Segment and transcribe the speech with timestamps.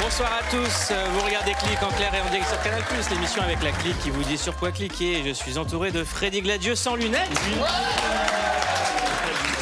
[0.00, 3.62] Bonsoir à tous, vous regardez Clic en clair et en direct sur Canal+, l'émission avec
[3.62, 5.22] la clique qui vous dit sur quoi cliquer.
[5.24, 7.30] Je suis entouré de Freddy Gladieux sans lunettes.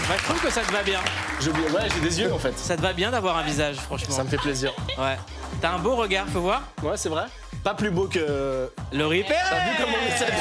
[0.09, 1.01] Bah, je trouve que ça te va bien.
[1.01, 2.59] Ouais, j'ai des yeux en fait.
[2.59, 4.17] Ça te va bien d'avoir un visage, franchement.
[4.17, 4.73] Ça me fait plaisir.
[4.97, 5.19] Ouais.
[5.61, 6.63] T'as un beau regard, faut voir.
[6.83, 7.25] Ouais, c'est vrai.
[7.63, 8.73] Pas plus beau que.
[8.91, 9.37] Le Reaper.
[9.51, 10.33] T'as vu comment on essaie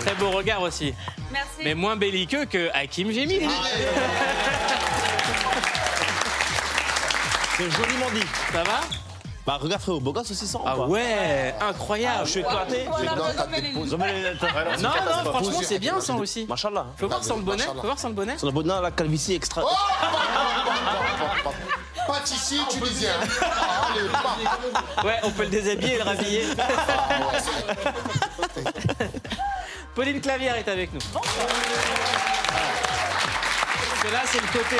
[0.00, 0.92] Très beau regard aussi.
[1.30, 1.48] Merci.
[1.62, 3.48] Mais moins belliqueux que Hakim Gemili.
[7.56, 8.26] C'est joliment dit.
[8.52, 8.80] Ça va?
[9.48, 12.26] Bah regarde frérot, beau gosse aussi sans Ah ouais, incroyable.
[12.26, 12.84] Je suis éclaté.
[12.84, 12.96] Non,
[14.78, 16.44] non, franchement, c'est bien sans aussi.
[16.46, 16.88] Machallah.
[16.98, 17.62] Faut voir sans le bonnet.
[17.62, 18.36] Faut voir sans le bonnet.
[18.36, 19.62] Son abonnement la calvitie extra.
[22.06, 23.12] Pas ici, tunisien.
[23.90, 24.36] Allez, pas.
[25.02, 26.42] Ouais, on peut le déshabiller et le rhabiller.
[29.94, 31.00] Pauline Clavière est avec nous.
[31.10, 31.24] Parce
[34.02, 34.76] que là, c'est le côté.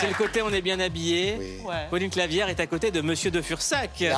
[0.00, 1.36] C'est le côté on est bien habillé.
[1.38, 1.60] Oui.
[1.66, 1.86] Ouais.
[1.90, 4.02] Pauline Clavière est à côté de Monsieur de Fursac.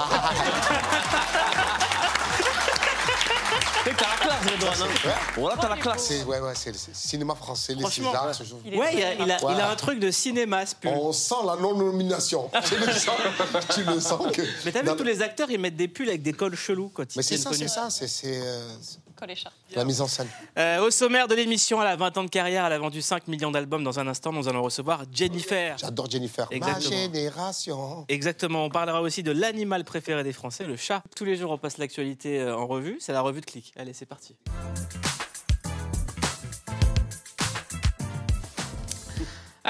[3.97, 4.89] T'as la classe, Redouane.
[5.07, 5.11] hein.
[5.37, 6.05] Voilà, t'as la classe.
[6.09, 8.35] C'est ouais, ouais, c'est le cinéma français, les Césars.
[8.35, 8.61] ce jour.
[8.67, 9.55] Ouais, il a, il a- Ouais.
[9.55, 10.91] il a un truc de cinéma, ce pull.
[10.95, 12.51] On sent la non-nomination.
[12.65, 13.17] tu le sens,
[13.75, 14.43] tu le sens que.
[14.65, 16.91] Mais t'as vu, dans- tous les acteurs, ils mettent des pulls avec des cols chelous
[16.95, 18.07] quand ils Mais c'est ça, c'est ça, c'est
[19.75, 20.29] la mise en scène.
[20.59, 23.29] Euh, au sommaire de l'émission, elle a 20 ans de carrière, elle a vendu 5
[23.29, 23.85] millions d'albums.
[23.85, 25.77] Dans un instant, nous allons recevoir Jennifer.
[25.79, 26.47] J'adore Jennifer.
[26.51, 26.91] Exactement.
[26.91, 28.05] Ma génération.
[28.09, 31.03] Exactement, on parlera aussi de l'animal préféré des Français, le chat.
[31.17, 32.99] Tous les jours, on passe l'actualité euh, en revue.
[33.01, 33.73] C'est la revue de clic.
[33.77, 34.37] Allez, c'est parti.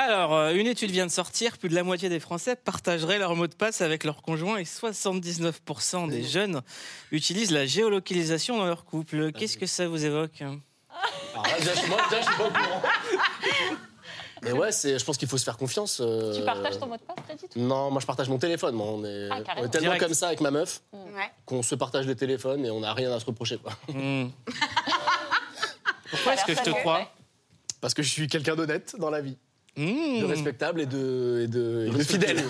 [0.00, 1.58] Alors, euh, une étude vient de sortir.
[1.58, 4.62] Plus de la moitié des Français partageraient leur mot de passe avec leur conjoint et
[4.64, 6.62] 79% des jeunes
[7.10, 9.32] utilisent la géolocalisation dans leur couple.
[9.32, 10.40] Qu'est-ce que ça vous évoque?
[10.40, 10.54] Alors
[11.46, 12.82] là, déjà, moi, déjà, je suis pas au courant.
[14.42, 15.98] Mais ouais, c'est, je pense qu'il faut se faire confiance.
[16.00, 18.38] euh, Tu partages ton mot de passe, t'as dit tout Non, moi je partage mon
[18.38, 18.76] téléphone.
[18.76, 18.86] moi.
[18.86, 19.62] On est, Ah, carrément.
[19.64, 20.04] on est tellement Direct.
[20.04, 21.28] comme ça avec ma meuf Ouais.
[21.44, 23.58] qu'on se partage les téléphones et on n'a rien à se reprocher.
[23.58, 23.72] Quoi.
[23.92, 24.28] Hmm.
[26.10, 27.10] Pourquoi est-ce que je te crois?
[27.80, 29.36] Parce que je suis quelqu'un d'honnête dans la vie,
[29.78, 32.42] De respectable et de, et de, et de fidèle.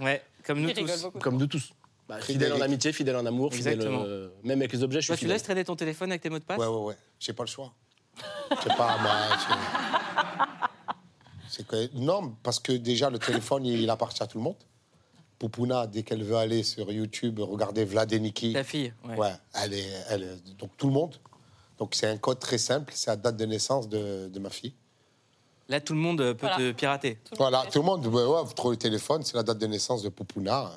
[0.00, 1.10] Ouais, comme nous tous.
[1.20, 1.48] Comme.
[2.06, 5.08] Bah, fidèle en amitié, fidèle en amour, fidèle, euh, même avec les objets, je suis
[5.14, 6.96] Toi, tu laisses traîner ton téléphone avec tes mots de passe Ouais, ouais, ouais.
[7.18, 7.72] J'ai pas le choix.
[8.50, 9.12] Je sais pas, moi.
[11.48, 11.88] C'est que...
[11.94, 14.56] Non, parce que déjà, le téléphone, il appartient à tout le monde.
[15.38, 18.52] Poupouna, dès qu'elle veut aller sur YouTube, regarder Vlad et Niki.
[18.52, 18.92] Ta fille.
[19.08, 19.16] Ouais.
[19.16, 21.16] Ouais, elle est, elle est- donc tout le monde.
[21.78, 24.74] Donc c'est un code très simple, c'est la date de naissance de, de ma fille.
[25.68, 26.56] Là, tout le monde euh, peut Voilà.
[26.58, 27.18] te pirater.
[27.38, 30.02] Voilà, tout le monde, ouais, ouais, vous trouvez le téléphone, c'est la date de naissance
[30.02, 30.70] de Poupouna.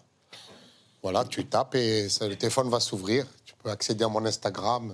[1.04, 3.26] Voilà, tu tapes et ça- le téléphone va s'ouvrir.
[3.46, 4.94] Tu peux accéder à mon Instagram,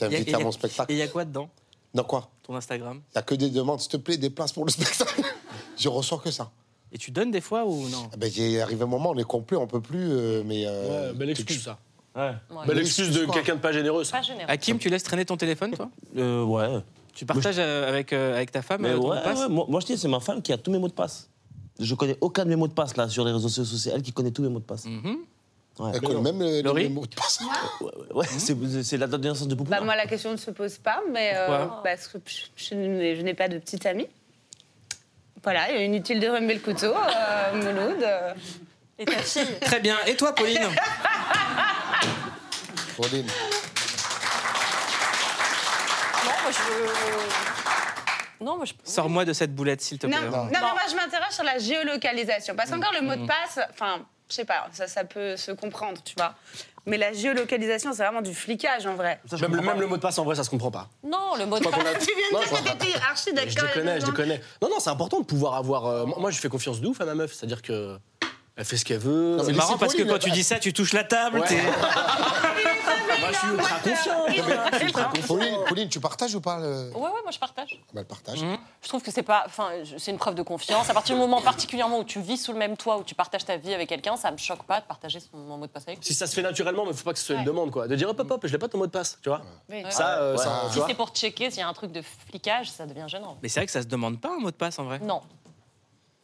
[0.00, 0.90] et à mon spectacle.
[0.92, 1.48] Et il y a quoi dedans
[1.92, 4.52] Non, quoi Ton Instagram Il n'y a que des demandes, s'il te plaît, des places
[4.52, 5.22] pour le spectacle.
[5.76, 6.50] Je reçois que ça.
[6.92, 9.18] Et tu donnes des fois ou non Ah ben, il est arrivé un moment, on
[9.18, 10.64] est complet, on peut plus, euh, mais...
[10.66, 11.78] euh, Ouais, belle tu- excuse, ça.
[12.14, 12.32] Ouais.
[12.50, 12.66] Ouais.
[12.66, 14.18] Belle excuse de quelqu'un de pas généreux, ça.
[14.18, 14.48] Pas généreux.
[14.48, 15.90] Hakim, tu laisses traîner ton téléphone, toi?
[16.16, 16.80] Euh, ouais.
[17.14, 19.38] Tu partages euh, avec, euh, avec ta femme Mais euh, ton ouais, mot de passe
[19.40, 21.28] ouais, Moi, moi, je dis, c'est ma femme qui a tous mes mots de passe.
[21.78, 23.76] Je connais aucun de mes mots de passe là sur les réseaux sociaux.
[23.78, 24.84] C'est elle qui connaît tous mes mots de passe.
[24.84, 25.18] Mhm.
[25.78, 27.40] Ouais, Elle connaît même le, Laurie les mots de passe.
[27.80, 29.70] ouais, ouais, c'est- c'est la date de naissance de Poupou.
[29.70, 32.74] Bah, moi, la question ne se pose pas, mais euh, Pourquoi parce que je, je
[32.76, 34.06] n'ai je n'ai pas de petite amie.
[35.42, 38.02] Voilà, inutile de remuer le couteau, euh, Mouloud.
[38.02, 38.32] euh.
[38.98, 39.96] Et ta fille Très bien.
[40.06, 40.60] Et toi, Pauline?
[42.96, 43.26] Pauline.
[46.44, 48.44] Non, moi je.
[48.44, 48.72] Non, moi je.
[48.84, 50.16] Sors-moi de cette boulette, s'il te plaît.
[50.20, 52.54] Non, non, mais moi, je m'interroge sur la géolocalisation.
[52.54, 56.00] Parce qu'encore, le mot de passe, enfin, je sais pas, ça, ça peut se comprendre,
[56.04, 56.34] tu vois.
[56.86, 59.18] Mais la géolocalisation, c'est vraiment du flicage, en vrai.
[59.30, 60.90] Ça, Même le, même mot de passe, en vrai, ça se comprend pas.
[61.02, 61.72] Non, le mot de passe.
[61.74, 63.50] a- Tu viens de je dire que t'étais archi d'accord.
[63.50, 64.28] Je déconne, avec je déconne.
[64.60, 65.86] Non, non, c'est important de pouvoir avoir.
[65.86, 67.96] euh, moi, je fais confiance de ouf à ma meuf, c'est-à-dire que
[68.56, 69.38] elle fait ce qu'elle veut.
[69.46, 71.38] C'est marrant parce que quand tu dis ça, tu touches la table.
[71.40, 71.46] Ouais.
[73.24, 75.26] Moi, je suis ultra confiant.
[75.26, 76.90] Pauline, Pauline, tu partages ou pas le...
[76.94, 77.80] Ouais, ouais, moi je partage.
[77.92, 78.40] Bah, elle partage.
[78.82, 80.90] Je trouve que c'est pas, enfin, c'est une preuve de confiance.
[80.90, 83.44] À partir du moment particulièrement où tu vis sous le même toit, où tu partages
[83.44, 85.84] ta vie avec quelqu'un, ça me choque pas de partager son mon mot de passe
[85.86, 85.98] avec.
[86.02, 87.86] Si ça se fait naturellement, mais faut pas que ce soit une demande, quoi.
[87.88, 89.42] De dire hop, hop, hop, je l'ai pas ton mot de passe, tu vois.
[89.90, 90.42] Ça, euh, Ouais.
[90.42, 93.36] ça, Si c'est pour checker s'il y a un truc de flicage, ça devient gênant.
[93.42, 94.98] Mais c'est vrai que ça se demande pas un mot de passe en vrai.
[95.00, 95.20] Non.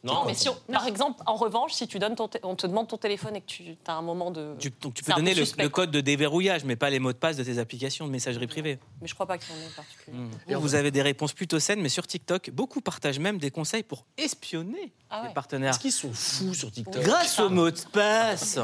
[0.03, 2.87] Non, mais si on- par exemple, en revanche, si tu donnes ton on te demande
[2.87, 4.55] ton téléphone et que tu as un moment de.
[4.57, 5.83] Tu- donc tu peux donner le, suspect, le quoi.
[5.83, 8.79] code de déverrouillage, mais pas les mots de passe de tes applications de messagerie privée.
[9.01, 10.17] Mais je crois pas qu'il y en ait en particulier.
[10.47, 13.83] Et vous avez des réponses plutôt saines, mais sur TikTok, beaucoup partagent même des conseils
[13.83, 15.69] pour espionner Ah les partenaires.
[15.71, 18.57] Est-ce qu'ils sont fous sur TikTok Grâce au mot de passe.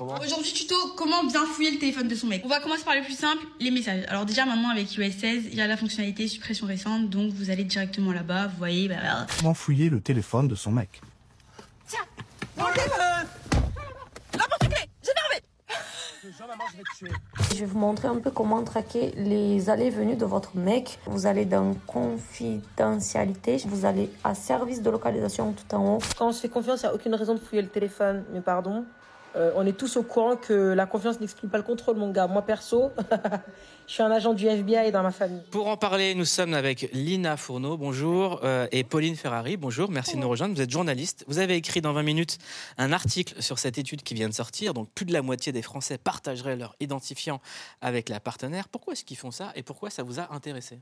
[0.00, 2.42] Aujourd'hui, tuto comment bien fouiller le téléphone de son mec?
[2.44, 4.04] On va commencer par le plus simple, les messages.
[4.08, 7.50] Alors déjà maintenant avec iOS 16, il y a la fonctionnalité suppression récente, donc vous
[7.50, 11.00] allez directement là-bas, vous voyez, bah, bah, Comment fouiller le téléphone de son mec
[17.50, 20.98] Je vais vous montrer un peu comment traquer les allées et venues de votre mec.
[21.06, 25.98] Vous allez dans confidentialité, vous allez à service de localisation tout en haut.
[26.16, 28.24] Quand on se fait confiance, il n'y a aucune raison de fouiller le téléphone.
[28.32, 28.84] Mais pardon,
[29.36, 32.26] euh, on est tous au courant que la confiance n'exclut pas le contrôle, mon gars.
[32.26, 32.90] Moi, perso,
[33.86, 35.42] je suis un agent du FBI dans ma famille.
[35.50, 40.16] Pour en parler, nous sommes avec Lina Fourneau, bonjour, euh, et Pauline Ferrari, bonjour, merci
[40.16, 40.54] de nous rejoindre.
[40.54, 41.24] Vous êtes journaliste.
[41.28, 42.38] Vous avez écrit dans 20 minutes
[42.78, 44.74] un article sur cette étude qui vient de sortir.
[44.74, 47.40] Donc, plus de la moitié des Français partageraient leur identifiant
[47.80, 48.68] avec la partenaire.
[48.68, 50.80] Pourquoi est-ce qu'ils font ça et pourquoi ça vous a intéressé?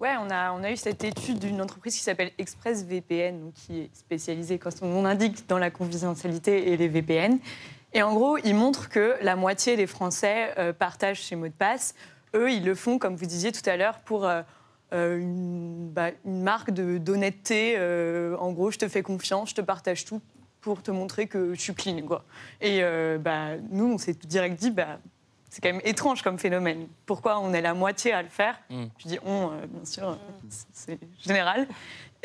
[0.00, 3.96] Ouais, on a, on a eu cette étude d'une entreprise qui s'appelle ExpressVPN, qui est
[3.96, 7.38] spécialisée, comme son nom l'indique, dans la confidentialité et les VPN.
[7.94, 11.52] Et en gros, ils montrent que la moitié des Français euh, partagent ces mots de
[11.52, 11.94] passe.
[12.34, 14.42] Eux, ils le font, comme vous disiez tout à l'heure, pour euh,
[14.92, 17.76] euh, une, bah, une marque de- d'honnêteté.
[17.78, 20.20] euh, en gros, je te fais confiance, je te partage tout
[20.60, 22.02] pour te montrer que je suis clean.
[22.06, 22.24] Quoi.
[22.60, 22.82] Et
[23.20, 24.98] bah, nous, on s'est direct dit, bah,
[25.50, 26.88] c'est quand même étrange comme phénomène.
[27.06, 28.84] Pourquoi on est la moitié à le faire Mm.
[28.98, 30.18] Je dis on, euh, bien sûr,
[30.72, 31.68] c'est- général.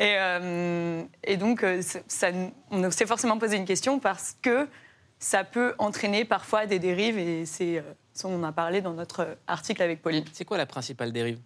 [0.00, 1.64] Et, euh, et donc,
[2.08, 2.28] ça,
[2.72, 4.66] on s'est forcément posé une question parce que
[5.20, 7.82] ça peut entraîner parfois des dérives et c'est euh,
[8.24, 10.24] on en a parlé dans notre article avec Pauline.
[10.32, 11.38] C'est quoi la principale dérive?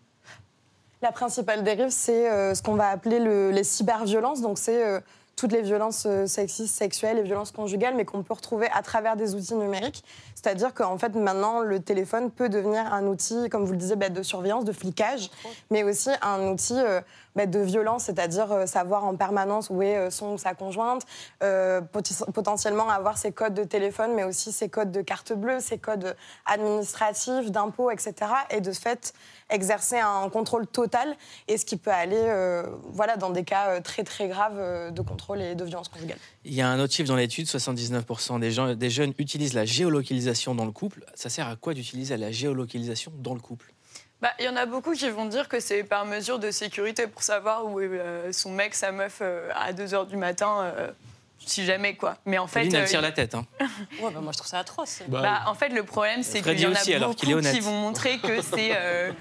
[1.03, 4.41] La principale dérive, c'est euh, ce qu'on va appeler le- les cyberviolences.
[4.41, 5.01] Donc, c'est euh,
[5.37, 9.17] toutes les violences euh, sexistes, sexuelles et violences conjugales, mais qu'on peut retrouver à travers
[9.17, 10.05] des outils numériques.
[10.35, 14.11] C'est-à-dire qu'en fait, maintenant, le téléphone peut devenir un outil, comme vous le disiez, bah,
[14.11, 15.31] de surveillance, de flicage,
[15.71, 17.01] mais aussi un outil euh,
[17.35, 21.03] bah, de violence, c'est-à-dire euh, savoir en permanence où est son ou sa conjointe,
[21.41, 25.79] poten- potentiellement avoir ses codes de téléphone, mais aussi ses codes de carte bleue, ses
[25.79, 26.15] codes
[26.47, 28.15] administratifs, d'impôts, etc.
[28.51, 29.15] Et de fait,
[29.51, 31.17] exercer un contrôle total,
[31.49, 35.55] et ce qui peut aller voilà, dans des cas très très graves de contrôle et
[35.55, 36.19] de violence conjugale.
[36.45, 39.65] Il y a un autre chiffre dans l'étude 79% des, gens, des jeunes utilisent la
[39.65, 41.05] géolocalisation dans le couple.
[41.15, 43.73] Ça sert à quoi d'utiliser la géolocalisation dans le couple?
[44.21, 47.07] Bah, Il y en a beaucoup qui vont dire que c'est par mesure de sécurité
[47.07, 50.91] pour savoir où est euh, son mec, sa meuf euh, à 2h du matin, euh,
[51.39, 52.17] si jamais quoi.
[52.25, 53.35] Mais en fait, Pauline, elle tire la tête.
[53.35, 53.45] hein.
[54.01, 55.03] Ouais, bah, moi, je trouve ça atroce.
[55.09, 58.19] Bah, en fait, le problème, c'est qu'il y en a aussi, beaucoup qui vont montrer
[58.19, 59.13] que c'est euh,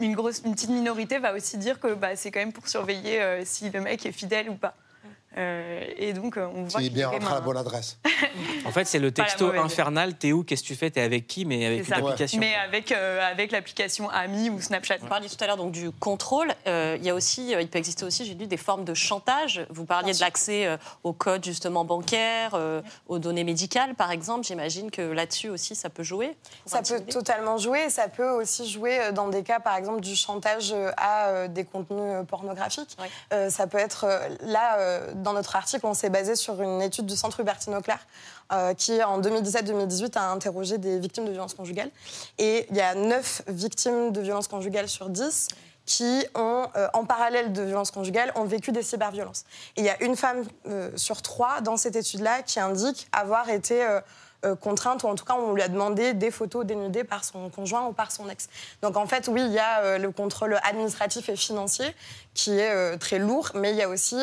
[0.00, 3.20] une grosse, une petite minorité va aussi dire que bah, c'est quand même pour surveiller
[3.20, 4.74] euh, si le mec est fidèle ou pas.
[5.36, 7.98] Euh, et donc, euh, on voit a bien rentré à la bonne adresse.
[8.66, 10.14] En fait, c'est le texto infernal.
[10.14, 10.90] T'es où Qu'est-ce que tu fais?
[10.90, 11.44] T'es avec qui?
[11.44, 12.06] Mais avec C'est une ça.
[12.06, 12.40] application.
[12.40, 14.98] Mais avec, euh, avec l'application Ami ou Snapchat.
[14.98, 16.52] Vous parliez tout à l'heure donc du contrôle.
[16.66, 18.94] Euh, il y a aussi, euh, il peut exister aussi, j'ai lu, des formes de
[18.94, 19.66] chantage.
[19.70, 24.44] Vous parliez de l'accès euh, aux codes justement bancaires, euh, aux données médicales, par exemple.
[24.46, 26.36] J'imagine que là-dessus aussi, ça peut jouer.
[26.66, 27.88] Ça peut totalement jouer.
[27.88, 32.26] Ça peut aussi jouer dans des cas, par exemple, du chantage à euh, des contenus
[32.28, 32.96] pornographiques.
[33.00, 33.10] Ouais.
[33.32, 34.06] Euh, ça peut être
[34.42, 37.98] là, euh, dans notre article, on s'est basé sur une étude du Centre Hubertine Auclair
[38.52, 41.90] euh, qui, en 2017-2018, a interrogé des victimes de violences conjugales.
[42.38, 45.48] Et il y a 9 victimes de violences conjugales sur 10
[45.86, 49.44] qui ont, euh, en parallèle de violences conjugales, ont vécu des cyberviolences.
[49.76, 53.48] Et il y a une femme euh, sur trois dans cette étude-là qui indique avoir
[53.50, 53.86] été
[54.62, 57.86] contrainte, ou en tout cas on lui a demandé des photos dénudées par son conjoint
[57.86, 58.48] ou par son ex.
[58.80, 61.94] Donc en fait, oui, il y a le contrôle administratif et financier
[62.32, 64.16] qui est très lourd, mais il y a aussi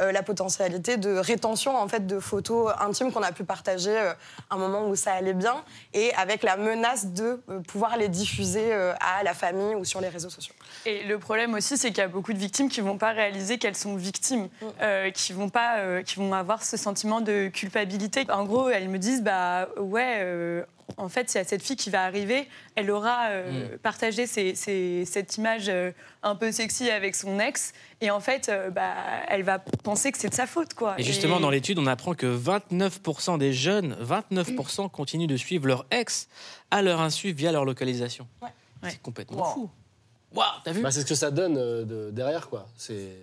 [0.00, 3.96] euh, euh, la potentialité de rétention en fait de photos intimes qu'on a pu partager
[3.96, 4.12] euh,
[4.50, 5.62] à un moment où ça allait bien,
[5.94, 10.00] et avec la menace de euh, pouvoir les diffuser euh, à la famille ou sur
[10.00, 10.54] les réseaux sociaux.
[10.86, 13.58] Et le problème aussi, c'est qu'il y a beaucoup de victimes qui vont pas réaliser
[13.58, 14.48] qu'elles sont victimes,
[14.82, 18.26] euh, qui vont pas, euh, qui vont avoir ce sentiment de culpabilité.
[18.30, 20.62] En gros, elles me disent, bah ouais, euh,
[20.96, 24.54] en fait, il y a cette fille qui va arriver, elle aura euh, partagé ces-
[24.54, 25.92] ces- cette image euh,
[26.22, 28.94] un peu sexy avec son ex, et en fait, euh, bah,
[29.28, 30.94] elle va penser que c'est de sa faute, quoi.
[30.98, 35.86] Et justement, dans l'étude, on apprend que 29% des jeunes, 29% continuent de suivre leur
[35.90, 36.28] ex
[36.70, 38.26] à leur insu via leur localisation.
[38.82, 39.70] C'est complètement fou.
[40.34, 40.80] Waouh, t'as vu?
[40.82, 42.68] Bah, c'est ce que ça donne euh, de- derrière, quoi.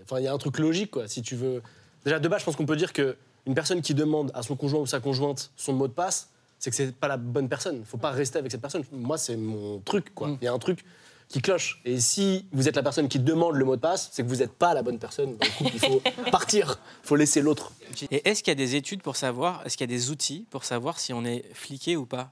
[0.04, 1.08] Enfin, il y a un truc logique, quoi.
[1.08, 1.64] Si tu veux,
[2.06, 4.58] déjà de base, je pense qu'on peut dire que une personne qui demande à son
[4.58, 7.84] conjoint ou sa conjointe son mot de passe, c'est que c'est pas la bonne personne.
[7.86, 8.84] Faut pas rester avec cette personne.
[8.92, 10.36] Moi, c'est mon truc, quoi.
[10.42, 10.84] Il y a un truc
[11.30, 11.82] qui cloche.
[11.86, 14.38] Et si vous êtes la personne qui demande le mot de passe, c'est que vous
[14.38, 15.36] n'êtes pas la bonne personne.
[15.38, 17.74] Dans le couple, il faut partir, il faut laisser l'autre.
[18.12, 20.46] Et est-ce qu'il y a des études pour savoir, est-ce qu'il y a des outils
[20.50, 22.32] pour savoir si on est fliqué ou pas?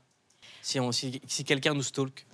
[0.62, 2.26] Si, on- si, si quelqu'un nous stalk?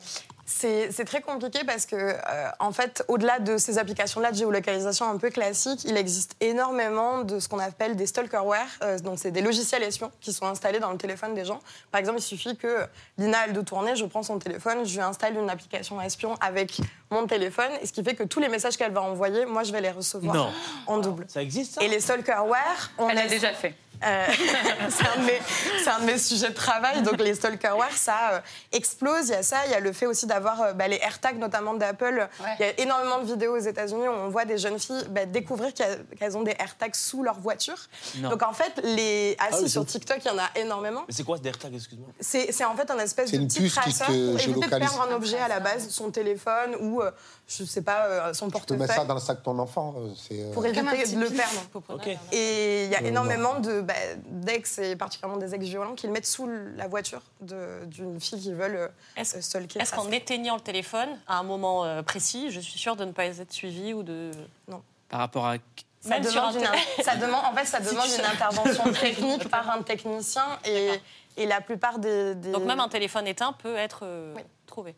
[0.53, 5.09] C'est c'est très compliqué parce que, euh, en fait, au-delà de ces applications-là de géolocalisation
[5.09, 8.67] un peu classiques, il existe énormément de ce qu'on appelle des stalkerware.
[8.83, 11.59] Euh, donc, c'est des logiciels espions qui sont installés dans le téléphone des gens.
[11.89, 12.85] Par exemple, il suffit que
[13.17, 16.79] Lina elle de tourner, je prends son téléphone, je lui installe une application espion avec
[17.09, 19.71] mon téléphone, et ce qui fait que tous les messages qu'elle va envoyer, moi, je
[19.71, 20.51] vais les recevoir Non.
[20.87, 21.25] en double.
[21.27, 21.83] Ça existe, ça?
[21.83, 23.73] Et les stalkerware, on Elle a l'a déjà fait.
[24.03, 24.25] Euh,
[24.89, 25.41] c'est un, de mes-
[25.83, 27.01] c'est un de mes sujets de travail.
[27.03, 28.39] Donc, les stalkerware, ça euh,
[28.71, 29.27] explose.
[29.29, 29.57] Il y a ça.
[29.65, 32.27] Il y a le fait aussi d'avoir euh, bah, les AirTags, notamment d'Apple.
[32.59, 35.25] Il y a énormément de vidéos aux États-Unis où on voit des jeunes filles bah,
[35.25, 37.77] découvrir qu'elles ont des AirTags sous leur voiture.
[38.17, 38.29] Non.
[38.31, 39.35] Donc, en fait, les.
[39.39, 41.03] Ah, Ah si, oui, sur TikTok, il y en a énormément.
[41.07, 42.07] Mais c'est quoi ce AirTag, excuse-moi?
[42.19, 44.39] C'est c'est en fait un espèce C'est de une petit puce qui traceur te pour
[44.39, 47.11] éviter de perdre un objet à la base, son téléphone ou, euh,
[47.47, 48.87] je sais pas, euh, son Tu mets portefeuille.
[48.95, 49.93] ça dans le sac de ton enfant.
[50.31, 51.61] euh, pour éviter de le perdre.
[51.89, 52.07] Ok.
[52.31, 53.93] Et il y a énormément de, bah,
[54.25, 58.39] d'ex, et particulièrement des ex violents, qui le mettent sous la voiture de- d'une fille
[58.41, 59.79] qui veulent euh, stalker.
[59.81, 63.11] Est-ce qu'en éteignant le téléphone à un moment euh, précis, je suis sûre de ne
[63.11, 64.31] pas être suivie ou de.
[64.67, 64.81] Non.
[65.09, 65.55] Par rapport à.
[65.99, 67.03] Ça Même sur demande, un une, téléphone.
[67.05, 68.25] ça demande, en fait, ça Si demande tu une sais.
[68.25, 70.89] intervention technique par un technicien et,
[71.37, 74.33] et la plupart des, des- Donc même un téléphone éteint peut être euh,
[74.65, 74.95] trouvé.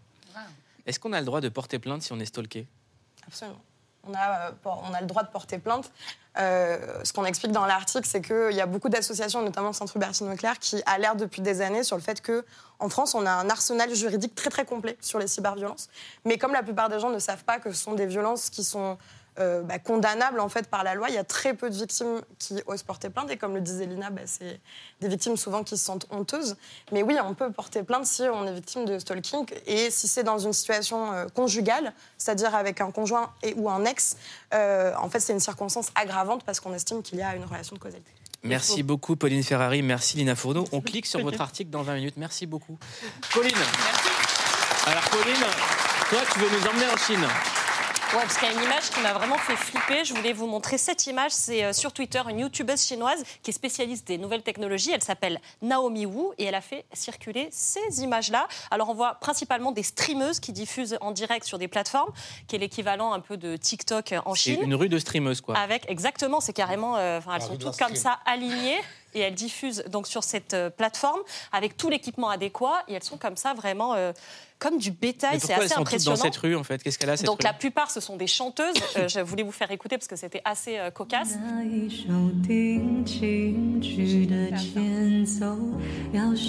[0.85, 2.67] Est-ce qu'on a le droit de porter plainte si on est stalké?
[3.27, 3.59] Absolument.
[4.07, 5.91] On a, euh, on a le droit de porter plainte.
[6.37, 9.95] Euh, ce qu'on explique dans l'article, c'est qu'il y a beaucoup d'associations, notamment le Centre
[9.95, 12.43] Hubertine Leclerc, qui alertent depuis des années sur le fait que
[12.79, 15.89] en France, on a un arsenal juridique très très complet sur les cyberviolences.
[16.25, 18.63] Mais comme la plupart des gens ne savent pas que ce sont des violences qui
[18.63, 18.97] sont
[19.39, 22.21] euh, bah, condamnables en fait par la loi, il y a très peu de victimes
[22.37, 23.31] qui osent porter plainte.
[23.31, 24.59] Et comme le disait Lina, bah, c'est
[25.01, 26.55] des victimes souvent qui se sentent honteuses.
[26.91, 30.23] Mais oui, on peut porter plainte si on est victime de stalking et si c'est
[30.23, 34.17] dans une situation euh, conjugale, c'est-à-dire avec un conjoint et ou un ex.
[34.53, 37.75] euh, en fait, c'est une circonstance aggravante parce qu'on estime qu'il y a une relation
[37.75, 38.11] de causalité.
[38.43, 39.81] Merci beaucoup, Pauline Ferrari.
[39.81, 40.67] Merci, Lina Fourneau.
[40.71, 42.17] On clique sur votre article dans 20 minutes.
[42.17, 42.77] Merci beaucoup.
[43.31, 43.53] Pauline.
[44.85, 45.45] Alors, Pauline,
[46.09, 47.25] toi, tu veux nous emmener en Chine
[48.13, 50.05] Ouais, parce qu'il y a une image qui m'a vraiment fait flipper.
[50.05, 51.31] Je voulais vous montrer cette image.
[51.31, 54.91] C'est euh, sur Twitter une youtubeuse chinoise qui est spécialiste des nouvelles technologies.
[54.93, 58.47] Elle s'appelle Naomi Wu et elle a fait circuler ces images-là.
[58.69, 62.11] Alors on voit principalement des streameuses qui diffusent en direct sur des plateformes,
[62.47, 64.59] qui est l'équivalent un peu de TikTok en C'est Chine.
[64.61, 65.57] une rue de streameuse, quoi.
[65.57, 68.79] Avec exactement, c'est carrément, euh, elles La sont toutes comme ça alignées
[69.15, 71.19] et elles diffusent donc sur cette euh, plateforme
[71.51, 74.11] avec tout l'équipement adéquat et elles sont comme ça vraiment euh,
[74.59, 75.39] comme du bétail.
[75.39, 76.15] C'est assez impressionnant.
[76.15, 76.81] Dans cette rue, en fait?
[76.81, 78.75] Qu'est-ce qu'elle a cette Donc la plupart, ce sont des chanteuses.
[78.97, 81.33] Euh, je voulais vous faire écouter parce que c'était assez euh, cocasse.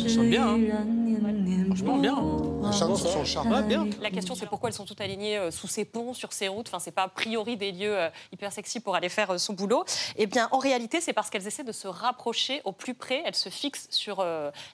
[0.08, 0.48] Chante bien.
[0.48, 0.58] Hein.
[1.24, 1.64] Ouais.
[1.66, 2.14] Franchement, bien.
[2.72, 3.46] Chante.
[3.46, 3.78] Ouais.
[4.00, 6.68] La question, c'est pourquoi elles sont toutes alignées euh, sous ces ponts, sur ces routes?
[6.68, 9.84] Enfin, c'est pas a priori des lieux euh, hyper sexy pour aller faire son boulot.
[10.16, 13.22] Eh bien, en réalité, c'est parce qu'elles essaient de se rapprocher au plus près.
[13.24, 14.24] Elles se fixent sur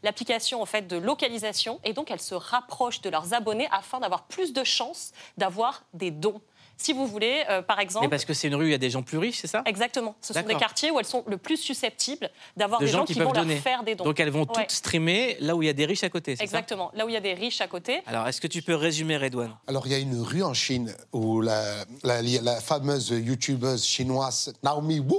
[0.03, 4.25] l'application en fait de localisation et donc elles se rapprochent de leurs abonnés afin d'avoir
[4.25, 6.41] plus de chances d'avoir des dons.
[6.77, 8.07] Si vous voulez, euh, par exemple.
[8.07, 9.47] Mais parce que c'est une rue où il y a des gens plus riches, c'est
[9.47, 10.17] ça Exactement.
[10.23, 13.13] Ce sont des quartiers où elles sont le plus susceptibles d'avoir De des gens, qui,
[13.13, 13.53] peuvent vont donner.
[13.57, 14.05] leur faire des dons.
[14.05, 14.63] Donc elles vont Ouais.
[14.63, 16.91] toutes streamer là où il y a des riches à côté, c'est ça Exactement.
[16.95, 18.01] Là où il y a des riches à côté.
[18.07, 19.55] Alors, est-ce que tu peux résumer, Redouane?
[19.67, 24.55] Alors, il y a une rue en Chine où la, la- la fameuse youtubeuse chinoise
[24.63, 25.17] Naomi Wu,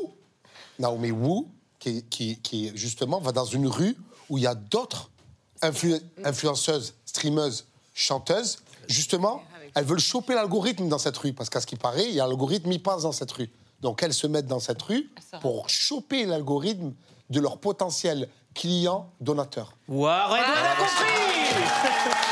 [0.79, 1.45] Naomi Wu
[1.77, 3.95] qui, qui- qui, justement va dans une rue
[4.29, 5.11] où il y a d'autres
[5.61, 7.67] influ- influenceuses, streameuses,
[8.01, 8.59] chanteuses.
[8.87, 9.43] Justement,
[9.75, 12.27] elles veulent choper l'algorithme dans cette rue parce qu'à ce qui paraît, il y a
[12.27, 13.49] l'algorithme, il passe dans cette rue.
[13.81, 15.09] Donc, elles se mettent dans cette rue
[15.41, 16.93] pour choper l'algorithme
[17.29, 19.73] de leurs potentiels clients donateurs.
[19.87, 21.61] Waouh, Redouane a compris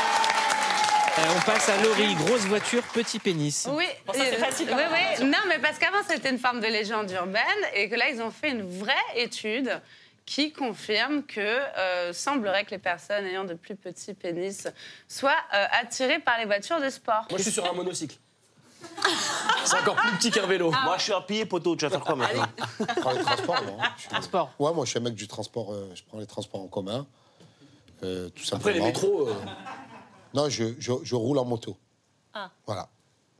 [1.18, 3.68] Euh, On passe à Laurie, grosse voiture, petit pénis.
[3.70, 5.26] Oui, Bon, c'est euh, facile, oui.
[5.26, 7.42] Non, mais parce qu'avant, c'était une forme de légende urbaine
[7.74, 9.80] et que là, ils ont fait une vraie étude
[10.30, 14.68] qui confirme que euh, semblerait que les personnes ayant de plus petits pénis
[15.08, 17.26] soient euh, attirées par les voitures de sport.
[17.30, 18.16] Moi, je suis sur un monocycle.
[19.64, 20.70] C'est encore plus petit qu'un vélo.
[20.70, 21.74] Moi, je suis un pilier poteau.
[21.74, 22.46] Tu vas faire quoi maintenant?
[22.78, 23.76] Je prends les transports, moi.
[23.96, 24.50] Je suis- Transport.
[24.60, 25.72] Ouais, moi, je suis un mec du transport.
[25.72, 27.06] euh, je prends les transports en commun.
[28.04, 28.60] euh, tout simplement.
[28.60, 29.28] Après, les métros.
[29.28, 29.34] euh,
[30.32, 31.76] Non, je, je- je roule en moto.
[32.32, 32.50] Ah.
[32.66, 32.88] Voilà.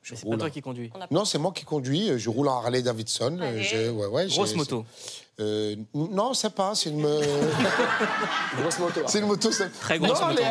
[0.03, 0.91] Je c'est roule pas toi qui conduis.
[1.11, 2.19] Non, c'est moi qui conduis.
[2.19, 3.39] Je roule en Harley Davidson.
[3.41, 4.85] euh, ouais, ouais, Grosse moto.
[5.39, 6.75] Euh, non, c'est pas.
[6.75, 7.03] C'est une.
[8.61, 9.01] Grosse moto.
[9.07, 9.53] c'est une moto.
[9.53, 10.43] c'est- Très grosse non, moto.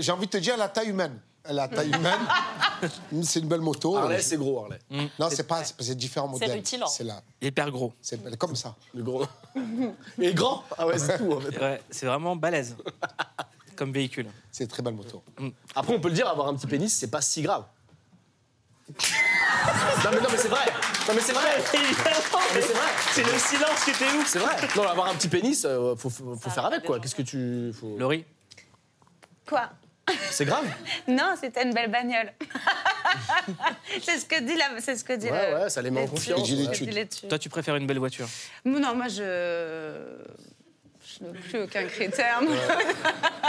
[0.00, 1.18] j'ai envie de te dire, elle a taille humaine.
[1.46, 2.20] Elle a taille humaine.
[3.22, 3.96] c'est une belle moto.
[3.96, 4.78] Harley, c'est gros, Harley.
[5.18, 5.62] Non, c'est pas.
[5.64, 6.52] C'est c'est différents modèles.
[6.52, 6.86] rutilant.
[6.86, 7.22] C'est là.
[7.42, 7.92] Hyper gros.
[8.00, 8.74] C'est comme ça.
[8.94, 9.24] Le gros.
[10.20, 11.58] Et grand Ah ouais, c'est tout, en fait.
[11.60, 12.76] Ouais, c'est vraiment balèze
[13.76, 14.26] comme véhicule.
[14.50, 15.22] C'est une très belle moto.
[15.74, 17.64] Après, on peut le dire, avoir un petit pénis, c'est pas si grave.
[18.88, 20.66] Non mais, non, mais c'est vrai.
[21.08, 21.42] Non mais c'est vrai.
[22.54, 22.88] Mais c'est vrai.
[23.12, 24.26] C'est le silence qui était ouf.
[24.28, 24.54] C'est vrai.
[24.76, 27.00] Non, avoir un petit pénis, euh, faut, faut, faut faire avec quoi.
[27.00, 27.72] Qu'est-ce que tu.
[27.78, 27.96] Faut...
[27.98, 28.24] Laurie
[29.46, 29.70] Quoi?
[30.30, 30.64] C'est grave.
[31.08, 32.32] Non, c'était une belle bagnole.
[34.02, 34.80] c'est ce que dit la.
[34.80, 37.08] C'est ce que dit Ouais, la- ouais, ça les met en confiance, ouais.
[37.28, 38.28] Toi, tu préfères une belle voiture?
[38.64, 40.02] Non, moi je.
[41.20, 42.40] Je n'ai plus aucun critère.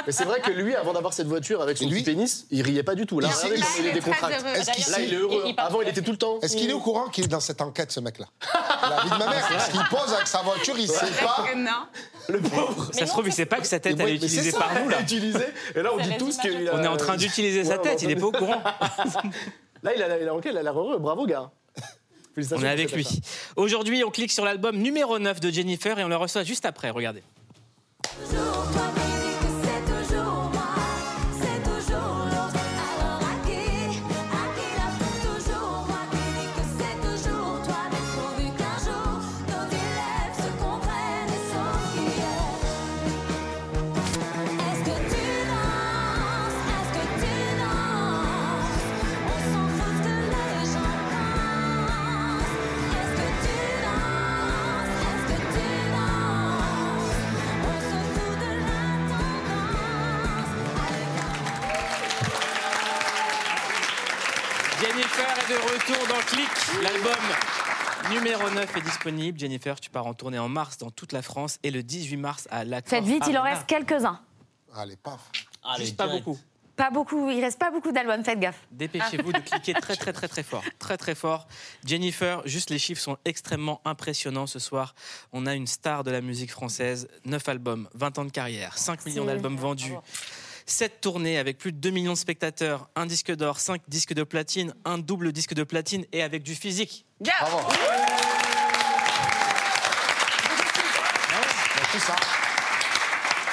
[0.06, 2.84] Mais c'est vrai que lui, avant d'avoir cette voiture avec son petit pénis, il riait
[2.84, 3.20] pas du tout.
[3.20, 4.44] Là, Il- regardez est décontracté.
[4.44, 4.56] heureux.
[4.56, 5.44] Est-ce qu'il Là, il est heureux.
[5.58, 6.40] Avant, il était tout le temps.
[6.42, 8.28] Est-ce qu'il est au courant qu'il est dans cette enquête, ce mec-là?
[8.90, 11.46] La vie de ma mère, parce qu'il pose avec sa voiture, il sait pas.
[11.56, 11.88] Non.
[12.30, 12.90] Le pauvre.
[12.94, 14.98] Ça se trouve, il sait pas que sa tête, elle est utilisée par nous, là.
[15.76, 18.16] Et là, on dit tous qu'il On est en train d'utiliser sa tête, il est
[18.16, 18.62] pas au courant.
[19.84, 20.98] Là, il a, il a, ok, il a l'air heureux.
[20.98, 21.52] Bravo, gars.
[22.52, 23.08] On est avec lui.
[23.56, 26.90] Aujourd'hui, on clique sur l'album numéro 9 de Jennifer et on le reçoit juste après.
[26.90, 27.24] Regardez.
[28.24, 28.55] Jennifer
[65.88, 66.50] retour dans Click.
[66.82, 69.40] L'album numéro 9 est disponible.
[69.40, 72.48] Jennifer, tu pars en tournée en mars dans toute la France et le 18 mars
[72.50, 74.20] à la Faites vite, il en reste quelques-uns.
[74.74, 75.20] Allez, paf.
[75.78, 76.38] Juste pas beaucoup.
[76.76, 78.68] Pas beaucoup, il reste pas beaucoup d'albums, faites gaffe.
[78.72, 81.48] Dépêchez-vous de cliquer très très très très fort, très très fort.
[81.86, 84.94] Jennifer, juste les chiffres sont extrêmement impressionnants ce soir.
[85.32, 89.06] On a une star de la musique française, 9 albums, 20 ans de carrière, 5
[89.06, 89.94] millions d'albums vendus.
[90.66, 94.24] 7 tournées avec plus de 2 millions de spectateurs, un disque d'or, 5 disques de
[94.24, 97.06] platine, un double disque de platine et avec du physique.
[97.20, 97.60] Bravo.
[101.92, 102.16] Tout ça.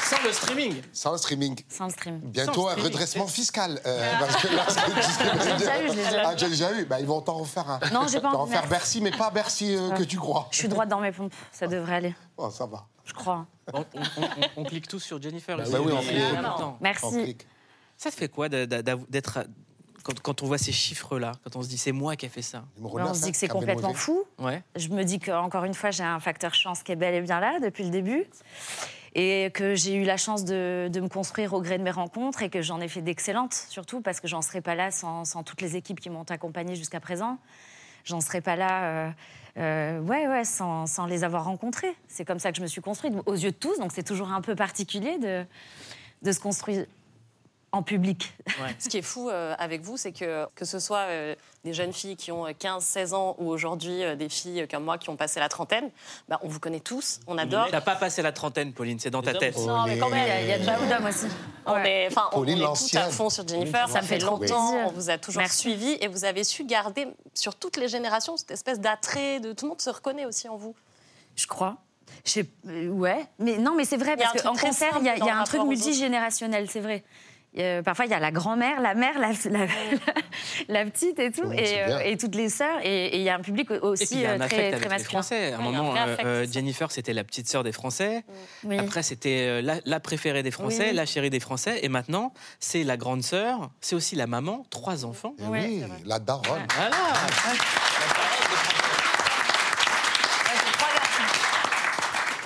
[0.05, 0.83] Sans le streaming.
[0.93, 1.61] Sans le streaming.
[1.69, 2.21] Sans le stream.
[2.23, 2.93] Bientôt Sans un streaming.
[2.93, 3.81] redressement fiscal.
[3.87, 4.67] euh, parce que là,
[5.45, 6.23] l'ai déjà eu, je déjà.
[6.29, 7.81] Ah, déjà eu Bah, Ils vont t'en refaire un.
[7.93, 8.67] Non, j'ai pas Ils vont en envie, faire.
[8.69, 10.49] Bercy, mais pas Bercy euh, que tu crois.
[10.51, 12.15] Je suis droite dans mes pompes, ça devrait aller.
[12.37, 12.87] Oh, ça va.
[13.05, 13.47] Je crois.
[13.73, 13.85] On, on-
[14.19, 14.27] on-
[14.59, 15.57] on clique tous sur Jennifer.
[15.57, 15.73] Bah ici.
[15.77, 16.77] oui, on Il y a clique.
[16.81, 17.07] Merci.
[17.41, 17.45] On.
[17.97, 19.45] Ça te fait quoi d'être.
[20.05, 22.43] Quand, quand on voit ces chiffres-là, quand on se dit c'est moi qui ai fait
[22.43, 24.25] ça on se dit que c'est complètement fou.
[24.39, 24.65] Ouais.
[24.75, 27.39] Je me dis qu'encore une fois, j'ai un facteur chance qui est bel et bien
[27.39, 28.25] là depuis le début.
[29.15, 32.43] Et que j'ai eu la chance de, de me construire au gré de mes rencontres
[32.43, 35.43] et que j'en ai fait d'excellentes, surtout parce que j'en serais pas là sans, sans
[35.43, 37.39] toutes les équipes qui m'ont accompagnée jusqu'à présent.
[38.05, 39.11] J'en serais pas là euh,
[39.59, 41.95] euh, ouais, ouais, sans, les avoir rencontrés.
[42.09, 43.79] C'est comme ça que je me suis construite, aux yeux de tous.
[43.79, 46.87] Donc c'est toujours un peu particulier de se construire
[47.73, 48.33] en public.
[48.79, 51.93] Ce qui est fou euh, avec vous, c'est que que ce soit euh, des jeunes
[51.95, 55.41] filles qui ont 15-16 ans ou aujourd'hui euh, des filles comme moi qui ont passé
[55.41, 55.91] la trentaine,
[56.29, 57.69] bah, on vous connaît tous, on adore.
[57.71, 59.57] T'as pas passé la trentaine, Pauline, c'est dans ta tête.
[59.59, 61.27] Non, mais quand même, Il y a- il y a déjà beaucoup d'hommes aussi.
[61.65, 63.89] On est, enfin, on- est tout à fond sur Jennifer.
[63.89, 64.89] Ça fait longtemps.
[64.89, 65.59] On vous a toujours Merci.
[65.59, 69.65] suivi et vous avez su garder sur toutes les générations cette espèce d'attrait de tout
[69.65, 70.75] le monde se reconnaît aussi en vous.
[71.37, 71.79] Je crois.
[72.27, 74.61] Je sais- euh, ouais, mais non, mais c'est vrai Il y a un parce truc
[74.61, 77.03] qu'en concert, il y a, y un truc multigénérationnel, c'est vrai.
[77.59, 79.67] Euh, parfois, il y a la grand-mère, la mère, la, la,
[80.69, 83.35] la petite et tout, et, euh, et toutes les sœurs, et et il y a
[83.35, 84.89] un public Et puis, aussi il y a euh, un très, affect très avec les
[84.89, 85.11] masculin.
[85.23, 85.53] Français.
[85.53, 86.47] À un Ouais, moment, affect, euh.
[86.51, 88.25] Jennifer, c'était la petite sœur des Français.
[88.65, 88.79] Oui.
[88.79, 90.97] Après, c'était la, la préférée des Français, Oui, oui.
[90.97, 91.81] la chérie des Français.
[91.83, 95.35] Et maintenant, c'est la grande sœur, c'est aussi la maman, trois enfants.
[95.39, 96.67] Eh oui, la daronne.
[96.75, 96.97] Voilà.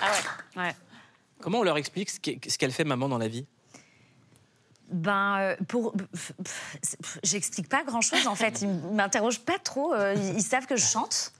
[0.02, 0.10] Ah
[0.56, 0.62] ouais.
[0.62, 0.74] Ouais.
[1.40, 2.18] Comment on leur explique ce
[2.58, 3.46] qu'elle fait maman dans la vie?
[4.90, 5.94] Ben, euh, pour,
[7.22, 8.60] j'explique pas grand chose en fait.
[8.62, 9.92] Ils m'interrogent pas trop.
[9.94, 11.32] euh, Ils, ils savent que je chante.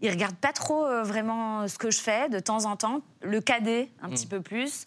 [0.00, 3.00] Ils regardent pas trop euh, vraiment ce que je fais de temps en temps.
[3.22, 4.84] Le cadet, un petit peu plus.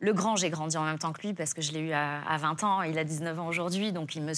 [0.00, 2.22] Le grand, j'ai grandi en même temps que lui parce que je l'ai eu à,
[2.26, 2.82] à 20 ans.
[2.82, 4.32] Il a 19 ans aujourd'hui, donc il me.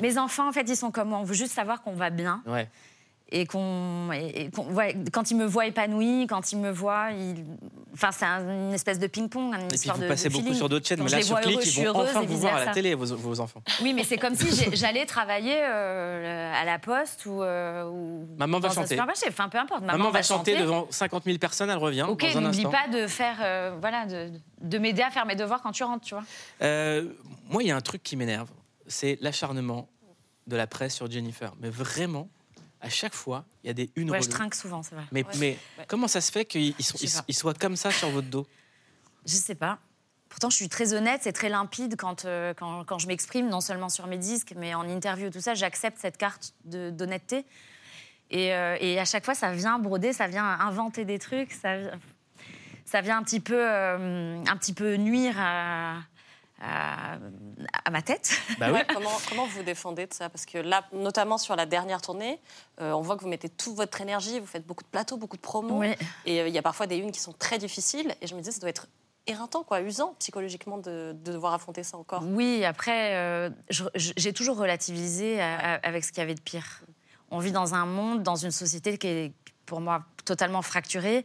[0.00, 1.18] Mes enfants, en fait, ils sont comme moi.
[1.18, 2.68] On veut juste savoir qu'on va bien Ouais.
[3.34, 4.08] Et qu'on,
[4.72, 6.70] ouais, quand ils me voient épanouie, quand ils me
[7.12, 7.44] ils-
[7.94, 10.32] enfin c'est un- une espèce de ping-pong, une Et puis histoire vous de- passez de
[10.34, 10.58] beaucoup feeling.
[10.58, 12.64] sur d'autres chaînes, Quand mais là sur Click, ils vont heureuse enfin vous voir à
[12.66, 13.62] la télé, vos, vos enfants.
[13.82, 17.42] Oui, mais c'est comme si j'allais travailler euh, à la poste ou.
[17.42, 18.98] euh, ou Maman va chanter.
[19.28, 19.82] Enfin, peu importe.
[19.82, 23.74] Maman, va chanter devant 50 000 personnes, elle revient Ok, n'oublie pas de faire, euh,
[23.80, 26.24] voilà, de, de m'aider à faire mes devoirs quand tu rentres, tu vois.
[27.48, 28.48] Moi, il y a un truc qui m'énerve,
[28.86, 29.88] c'est l'acharnement
[30.46, 31.52] de la presse sur Jennifer.
[31.60, 32.28] Mais vraiment,
[32.82, 34.32] à chaque fois, il y a des une Ouais, je reloues.
[34.36, 35.04] trinque souvent, c'est vrai.
[35.12, 35.30] Mais, Ouais.
[35.38, 35.84] mais Ouais.
[35.88, 36.84] comment ça se fait qu'ils ils
[37.28, 38.46] Je soient comme ça sur votre dos?
[39.24, 39.78] Je sais pas.
[40.28, 43.60] Pourtant, je suis très honnête, c'est très limpide quand, euh, quand, quand je m'exprime, non
[43.60, 47.44] seulement sur mes disques, mais en interview, tout ça, j'accepte cette carte d'honnêteté.
[48.30, 51.76] Et, euh, et à chaque fois, ça vient broder, ça vient inventer des trucs, ça,
[52.86, 55.98] ça vient un petit peu, euh, un petit peu nuire à,
[56.62, 57.18] à,
[57.84, 58.32] à ma tête.
[58.60, 60.28] Ouais, comment, comment vous défendez de ça?
[60.28, 62.40] Parce que là, notamment sur la dernière tournée,
[62.80, 65.36] euh, on voit que vous mettez toute votre énergie, vous faites beaucoup de plateaux, beaucoup
[65.36, 65.78] de promos.
[65.80, 65.94] Oui.
[66.24, 68.14] Et euh, il y a parfois des unes qui sont très difficiles.
[68.20, 68.86] Et je me disais, ça doit être
[69.26, 72.22] éreintant, quoi, usant psychologiquement de, de devoir affronter ça encore.
[72.24, 73.50] Oui, après, euh,
[73.94, 76.82] j'ai toujours relativisé à- à- avec ce qu'il y avait de pire.
[77.30, 79.32] On vit dans un monde, dans une société qui est,
[79.66, 81.24] pour moi, totalement fracturée.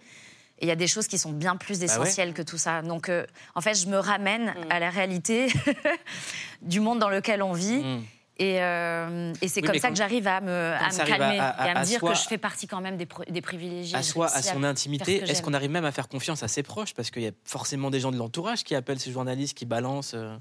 [0.60, 1.92] Et il y a des choses qui sont bien plus Bah ouais.
[1.92, 2.82] essentielles que tout ça.
[2.82, 4.72] Donc, euh, en fait, je me ramène Mm.
[4.72, 5.48] à la réalité
[6.62, 7.78] du monde dans lequel on vit.
[7.84, 8.04] Mm.
[8.40, 11.50] Et, euh, et c'est Oui, comme ça quand- que j'arrive à me, à calmer à-
[11.50, 13.42] à- et à me dire soi- que je fais partie quand même des, pro- des
[13.42, 13.96] privilégiés.
[13.98, 16.94] à soi, à son intimité, est-ce qu'on arrive même à faire confiance à ses proches?
[16.94, 20.14] Parce qu'il y a forcément des gens de l'entourage qui appellent ces journalistes, qui balancent.
[20.14, 20.38] euh.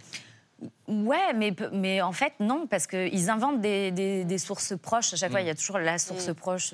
[0.88, 5.12] Ouais, mais, mais en fait, non, parce qu'ils inventent des, des- des sources proches.
[5.12, 5.44] À chaque fois, Mm.
[5.44, 6.34] il y a toujours la source Mm.
[6.34, 6.72] proche.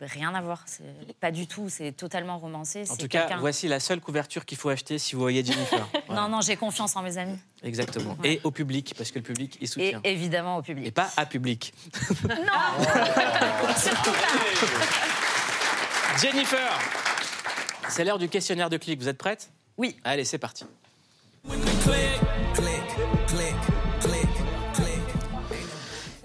[0.00, 0.62] Rien à voir.
[0.64, 0.82] C'est
[1.20, 1.68] pas du tout.
[1.68, 2.84] C'est totalement romancé.
[2.90, 5.86] En tout cas, voici la seule couverture qu'il faut acheter si vous voyez Jennifer.
[6.06, 6.22] Voilà.
[6.22, 7.38] Non, non, j'ai confiance en mes amis.
[7.62, 8.16] Exactement.
[8.24, 10.00] Et au public, parce que le public, il Et soutient.
[10.04, 10.86] évidemment au public.
[10.86, 11.74] Et pas à public.
[16.20, 16.78] Jennifer,
[17.88, 19.00] c'est l'heure du questionnaire de clic.
[19.00, 19.50] Vous êtes prête?
[19.76, 19.96] Oui.
[20.04, 20.64] Allez, c'est parti.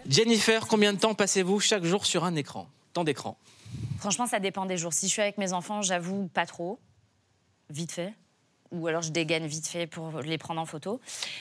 [0.08, 2.68] Jennifer, combien de temps passez-vous chaque jour sur un écran?
[2.94, 3.38] Temps d'écran.
[4.00, 4.94] Franchement, ça dépend des jours.
[4.94, 6.80] Si je suis avec mes enfants, j'avoue, pas trop.
[7.70, 8.14] Vite fait.
[8.72, 11.00] Ou alors je dégaine vite fait pour les prendre en photo.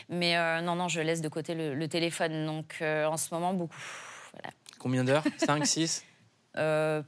[0.09, 2.47] Mais euh, non, non, je laisse de côté le, le téléphone.
[2.47, 3.77] Donc euh, en ce moment, beaucoup.
[4.33, 4.51] Voilà.
[4.79, 5.25] Combien d'heures?
[5.39, 6.05] 5, 6
[6.57, 7.03] Euh,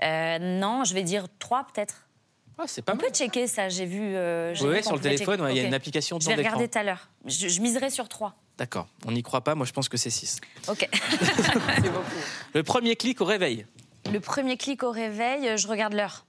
[0.00, 2.07] non, je vais dire trois peut-être.
[2.58, 4.00] Ah, c'est pas On peut checker ça, j'ai vu.
[4.02, 6.68] euh, Oui, sur le téléphone, ouais, il y a une application Je temps vais regarder
[6.68, 7.08] tout à l'heure.
[7.24, 8.34] Je, je miserai sur trois.
[8.58, 10.40] D'accord, on n'y croit pas, moi je pense que c'est 6.
[10.66, 10.88] Ok.
[12.54, 13.64] Le premier clic au réveil.
[14.10, 16.24] Le premier clic au réveil, je regarde l'heure.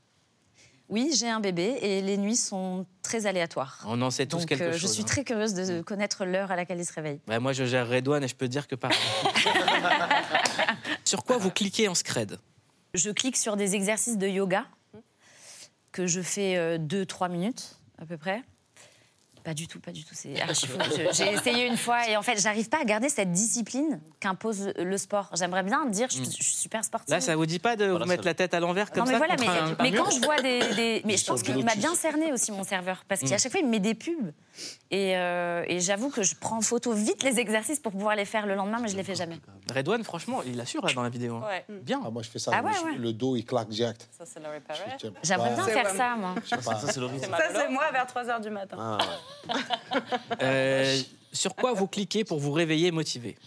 [0.89, 3.83] Oui, j'ai un bébé et les nuits sont très aléatoires.
[3.85, 4.81] On en sait tous Donc, quelque euh, chose.
[4.81, 5.05] je suis hein.
[5.05, 7.19] très curieuse de connaître l'heure à laquelle il se réveille.
[7.39, 8.97] Moi je gère Redouane et je peux dire que pareil.
[11.05, 12.39] sur quoi vous cliquez en scred?
[12.95, 14.65] Je clique sur des exercices de yoga
[15.91, 18.43] que je fais 2-3 minutes à peu près.
[19.43, 20.13] Pas du tout, pas du tout.
[20.13, 20.77] C'est archi faux.
[20.89, 24.71] Je- J'ai essayé une fois et en fait, j'arrive pas à garder cette discipline qu'impose
[24.77, 25.29] le sport.
[25.33, 27.13] J'aimerais bien dire, je, je suis super sportive.
[27.13, 29.11] Là, ça vous dit pas de vous mettre la tête à l'envers comme non, mais
[29.13, 30.59] ça voilà, mais, un- quand je vois des.
[30.75, 33.03] des- mais je pense qu'il m'a bien cerné aussi, mon serveur.
[33.07, 33.39] Parce qu'à Mm.
[33.39, 34.31] chaque fois, il me met des pubs.
[34.91, 38.25] Et, euh, et j'avoue que je prends en photo vite les exercices pour pouvoir les
[38.25, 39.39] faire le lendemain, mais je les fais jamais.
[39.73, 41.35] Redouane, franchement, il assure là dans la vidéo.
[41.37, 41.43] hein.
[41.47, 41.65] Ouais.
[41.81, 41.99] Bien.
[42.11, 42.51] moi, je fais ça.
[42.53, 42.97] Ah ouais, le, ouais.
[42.97, 44.09] le dos, il claque direct.
[44.17, 44.39] Ça, c'est.
[45.23, 46.35] J'aimerais bien faire ça, moi.
[46.45, 46.57] Ça,
[46.91, 48.97] c'est moi vers 3h du matin.
[50.41, 50.99] Euh,
[51.33, 53.37] sur quoi vous cliquez pour vous réveiller motivé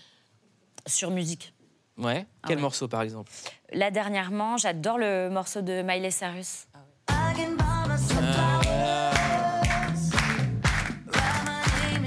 [0.86, 1.54] Sur musique.
[1.96, 2.26] Ouais.
[2.42, 2.62] Ah Quel ouais.
[2.62, 3.30] morceau par exemple
[3.72, 6.66] Là, dernièrement, j'adore le morceau de Miley Cyrus.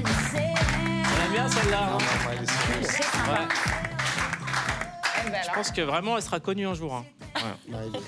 [0.04, 1.94] J'aime bien celle-là.
[1.94, 1.98] hein.
[3.30, 3.48] Ouais.
[5.48, 6.94] Je pense que vraiment elle sera connue un jour.
[6.96, 7.06] hein.
[7.68, 8.00] Ouais.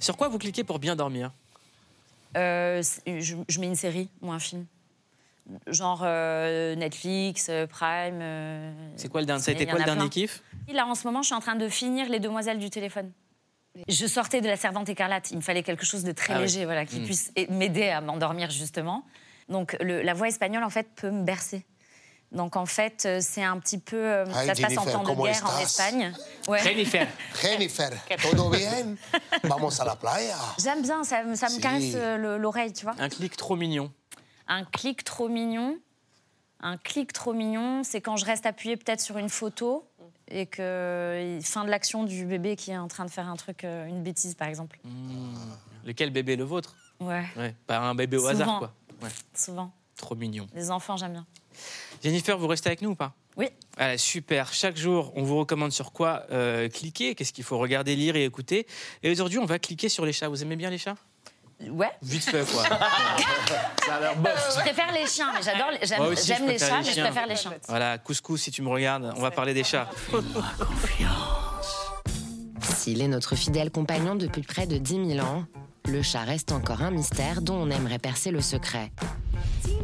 [0.00, 1.32] Sur quoi vous cliquez pour bien dormir?
[2.36, 4.66] Euh, je, je mets une série ou un film.
[5.66, 8.20] Genre euh, Netflix, euh, Prime.
[8.22, 10.42] euh, C'est quoi le dernier en quoi le dernier kiff?
[10.72, 13.10] Là, en ce moment, je suis en train de finir Les Demoiselles du téléphone.
[13.88, 15.30] Je sortais de La Servante écarlate.
[15.30, 16.42] Il me fallait quelque chose de très Ah oui.
[16.42, 17.04] léger, voilà, qui Mm.
[17.04, 19.04] puisse a- m'aider à m'endormir, justement.
[19.48, 21.64] Donc, le- la voix espagnole, en fait, peut me bercer.
[22.30, 23.96] Donc, en fait, c'est un petit peu.
[23.96, 25.58] euh, Hi, ça se passe en Jennifer, temps de ¿cómo guerre en?
[25.60, 26.12] Espagne.
[26.48, 26.60] Ouais.
[26.60, 27.06] Jennifer.
[27.42, 27.90] Jennifer,
[28.30, 28.96] ¿todo bien?
[29.42, 30.36] Vamos a la playa.
[30.62, 31.60] J'aime bien, ça, me- ça me Si.
[31.60, 32.94] caresse le- l'oreille, tu vois.
[32.98, 33.92] Un clic trop mignon.
[34.54, 35.78] Un clic trop mignon.
[36.60, 39.88] Un clic trop mignon, c'est quand je reste appuyée peut-être sur une photo
[40.28, 43.64] et que fin de l'action du bébé qui est en train de faire un truc,
[43.64, 44.78] euh, une bêtise par exemple.
[45.86, 46.76] Lequel bébé le vôtre?
[47.00, 48.74] Ouais, Ouais, pas un bébé au hasard quoi.
[49.02, 49.72] Ouais, souvent.
[49.96, 50.46] trop mignon.
[50.54, 51.26] Les enfants, j'aime bien.
[52.04, 53.14] Jennifer, vous restez avec nous ou pas?
[53.38, 53.48] Oui.
[53.96, 54.52] Super.
[54.52, 58.24] Chaque jour, on vous recommande sur quoi euh, cliquer, qu'est-ce qu'il faut regarder, lire et
[58.26, 58.66] écouter.
[59.02, 60.28] Et aujourd'hui, on va cliquer sur les chats.
[60.28, 60.96] Vous aimez bien les chats?
[61.70, 61.90] Ouais.
[62.02, 62.64] Vite fait, quoi.
[63.86, 64.54] Ça a l'air bof.
[64.56, 67.26] Je préfère les chiens, mais j'adore, les- j'aime aussi, les chats, les mais je préfère
[67.26, 67.52] les chiens.
[67.68, 69.88] Voilà, couscous, si tu me regardes, on va parler des chats.
[72.62, 75.44] S'il est notre fidèle compagnon depuis près de 10 000 ans,
[75.86, 78.92] le chat reste encore un mystère dont on aimerait percer le secret.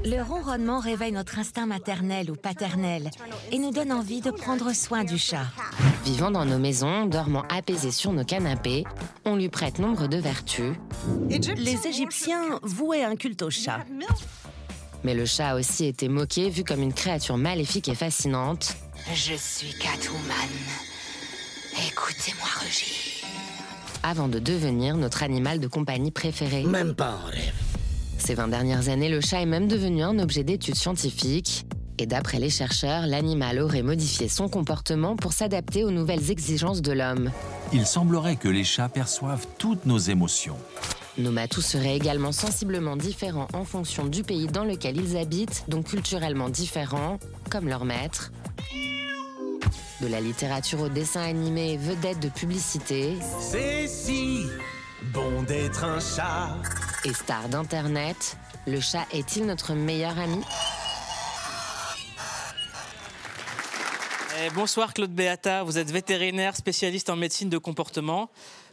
[0.05, 3.11] Le ronronnement réveille notre instinct maternel ou paternel
[3.51, 5.47] et nous donne envie de prendre soin du chat.
[6.05, 8.85] Vivant dans nos maisons, dormant apaisé sur nos canapés,
[9.25, 10.75] on lui prête nombre de vertus.
[11.29, 13.81] Les Égyptiens vouaient un culte au chat.
[15.05, 18.77] Mais le chat a aussi été moqué, vu comme une créature maléfique et fascinante.
[19.15, 20.49] Je suis Catwoman.
[21.87, 23.18] Écoutez-moi rugir.
[24.03, 26.65] Avant de devenir notre animal de compagnie préféré.
[26.65, 27.53] Même pas en rêve.
[28.19, 31.67] Ces 20 dernières années, le chat est même devenu un objet d'étude scientifique.
[31.99, 36.93] Et d'après les chercheurs, l'animal aurait modifié son comportement pour s'adapter aux nouvelles exigences de
[36.93, 37.31] l'homme.
[37.73, 40.57] Il semblerait que les chats perçoivent toutes nos émotions.
[41.19, 45.87] Nos matous seraient également sensiblement différents en fonction du pays dans lequel ils habitent, donc
[45.87, 47.19] culturellement différents,
[47.51, 48.31] comme leur maître.
[50.01, 54.47] De la littérature au dessin animé, vedette de publicité C'est si
[55.13, 56.57] bon d'être un chat.
[57.05, 60.41] et star d'Internet, le chat est-il notre meilleur ami?
[64.41, 68.31] Eh, bonsoir Claude Beata, vous êtes vétérinaire spécialiste en médecine de comportement.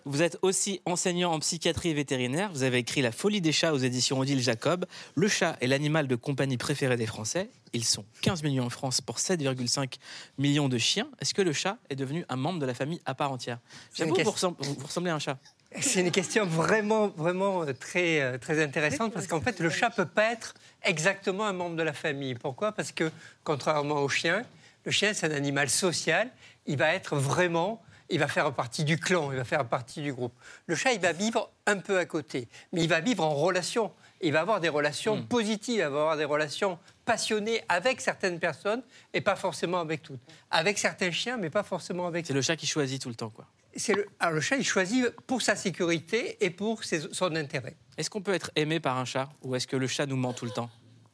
[0.07, 2.51] Vous êtes aussi enseignant en psychiatrie vétérinaire.
[2.51, 4.85] Vous avez écrit La folie des chats aux éditions Odile Jacob.
[5.15, 7.49] Le chat est l'animal de compagnie préféré des Français.
[7.73, 9.95] Ils sont 15 millions en France pour 7,5
[10.37, 11.07] millions de chiens.
[11.19, 13.57] Est-ce que le chat est devenu un membre de la famille à part entière
[13.95, 15.39] J'avoue, vous, vous ressemblez à un chat.
[15.81, 19.89] C'est une question vraiment, vraiment euh, très, euh, très intéressante parce qu'en fait, le chat
[19.89, 22.35] peut pas être exactement un membre de la famille.
[22.35, 22.73] Pourquoi?
[22.73, 23.11] Parce que,
[23.43, 24.43] contrairement au chien,
[24.85, 26.29] le chien, c'est un animal social.
[26.67, 30.13] Il va être vraiment, il va faire partie du clan, il va faire partie du
[30.13, 30.33] groupe.
[30.67, 33.91] Le chat, il va vivre un peu à côté, mais il va vivre en relation.
[34.21, 38.81] Il va avoir des relations positives, il va avoir des relations passionnées avec certaines personnes
[39.13, 40.21] et pas forcément avec toutes.
[40.51, 43.29] Avec certains chiens, mais pas forcément avec C'est le chat qui choisit tout le temps,
[43.29, 43.45] quoi.
[43.75, 47.75] c'est le, alors le chat, il choisit pour sa sécurité et pour ses- son intérêt.
[47.97, 50.33] Est-ce qu'on peut être aimé par un chat ou est-ce que le chat nous ment
[50.33, 50.69] tout le temps?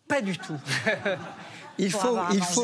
[0.07, 0.59] Pas du tout.
[1.83, 2.17] Il faut,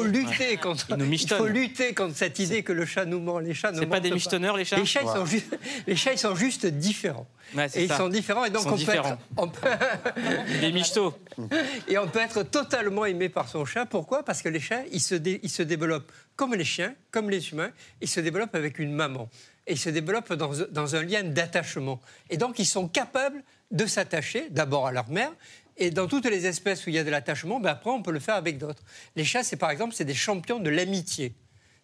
[0.03, 0.57] il lutter Ouais.
[0.57, 0.85] contre.
[0.91, 1.37] Il nous il michetonne.
[1.39, 3.39] faut lutter contre cette idée que le chat nous ment.
[3.39, 6.13] Les chats ne C'est pas des michetonneurs, les chats Les chats, sont juste, les chats,
[6.13, 7.27] ils sont juste différents.
[7.55, 7.97] Ouais, et ils ça.
[7.97, 9.67] sont différents et donc on peut être, on peut-
[10.61, 11.13] Des michetots.
[11.87, 13.85] et on peut être totalement aimé par son chat.
[13.87, 14.23] Pourquoi?
[14.23, 17.49] Parce que les chats, ils se, dé- ils se développent comme les chiens, comme les
[17.49, 17.71] humains.
[18.01, 19.29] Ils se développent avec une maman.
[19.65, 21.99] Et ils se développent dans, dans un lien d'attachement.
[22.29, 25.31] Et donc, ils sont capables de s'attacher d'abord à leur mère.
[25.77, 28.11] Et dans toutes les espèces où il y a de l'attachement, ben après, on peut
[28.11, 28.81] le faire avec d'autres.
[29.15, 31.35] Les chats, c'est par exemple, c'est des champions de l'amitié.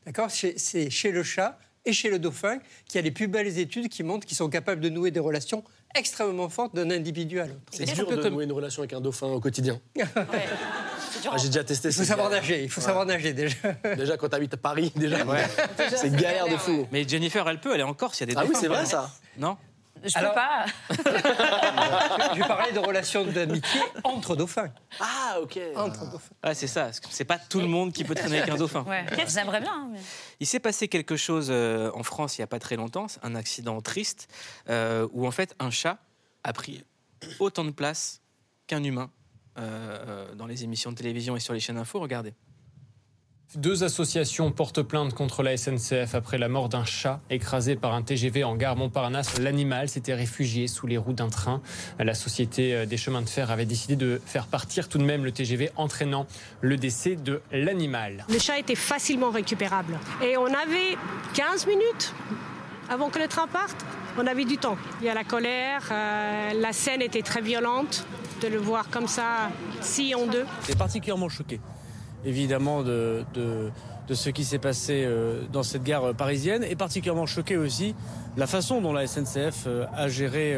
[0.06, 0.29] D'accord?
[0.32, 3.89] C'est chez le chat et chez le dauphin qu'il y a les plus belles études
[3.89, 5.63] qui montrent qu'ils sont capables de nouer des relations
[5.95, 7.60] extrêmement fortes d'un individu à l'autre.
[7.71, 9.79] C'est dur de nouer une relation avec un dauphin au quotidien.
[11.32, 11.88] Ah, J'ai déjà testé.
[11.88, 13.56] Il faut savoir nager, il faut savoir nager déjà.
[13.95, 15.19] Déjà, quand t'habites à Paris, déjà,
[15.95, 16.86] c'est galère de fou.
[16.91, 18.60] Mais Jennifer, elle peut, elle est en Corse, il y a des Ah oui, dauphins,
[18.60, 19.10] c'est vrai, ça.
[19.38, 19.56] Non?
[20.04, 20.66] Je Alors- peux pas.
[22.36, 24.70] Je parlais de relations d'amitié entre dauphins.
[25.00, 25.60] Ah, ok.
[25.76, 26.34] Entre dauphins.
[26.44, 26.92] Ouais, c'est ça.
[27.10, 28.84] C'est pas tout le monde qui peut traîner avec un dauphin.
[28.84, 29.88] Ouais, j'aimerais bien.
[29.92, 30.00] mais-
[30.39, 33.36] Il s'est passé quelque chose euh, en France il n'y a pas très longtemps, un
[33.36, 34.28] accident triste,
[34.70, 35.98] euh, où en fait un chat
[36.44, 36.84] a pris
[37.39, 38.22] autant de place
[38.68, 39.10] qu'un humain
[39.58, 39.62] euh,
[40.32, 42.00] euh, dans les émissions de télévision et sur les chaînes info.
[42.00, 42.34] Regardez.
[43.56, 48.02] Deux associations portent plainte contre la SNCF après la mort d'un chat écrasé par un
[48.02, 49.38] TGV en gare Montparnasse.
[49.39, 51.62] L'animal s'était réfugié sous les roues d'un train.
[52.00, 55.32] La société des chemins de fer avait décidé de faire partir tout de même le
[55.32, 56.26] TGV, entraînant
[56.62, 58.26] le décès de l'animal.
[58.28, 60.00] Le chat était facilement récupérable.
[60.24, 60.98] Et on avait
[61.36, 62.13] 15 minutes
[62.89, 63.86] avant que le train parte.
[64.18, 64.78] On avait du temps.
[65.02, 68.06] Il y a la colère, euh, la scène était très violente.
[68.42, 70.46] De le voir comme ça, si en deux.
[70.68, 71.62] est particulièrement choqué,
[72.26, 73.24] évidemment, de,
[74.14, 77.96] ce qui s'est passé euh, dans cette gare euh, parisienne, et particulièrement choqué aussi
[78.36, 80.58] la façon dont la SNCF euh, a géré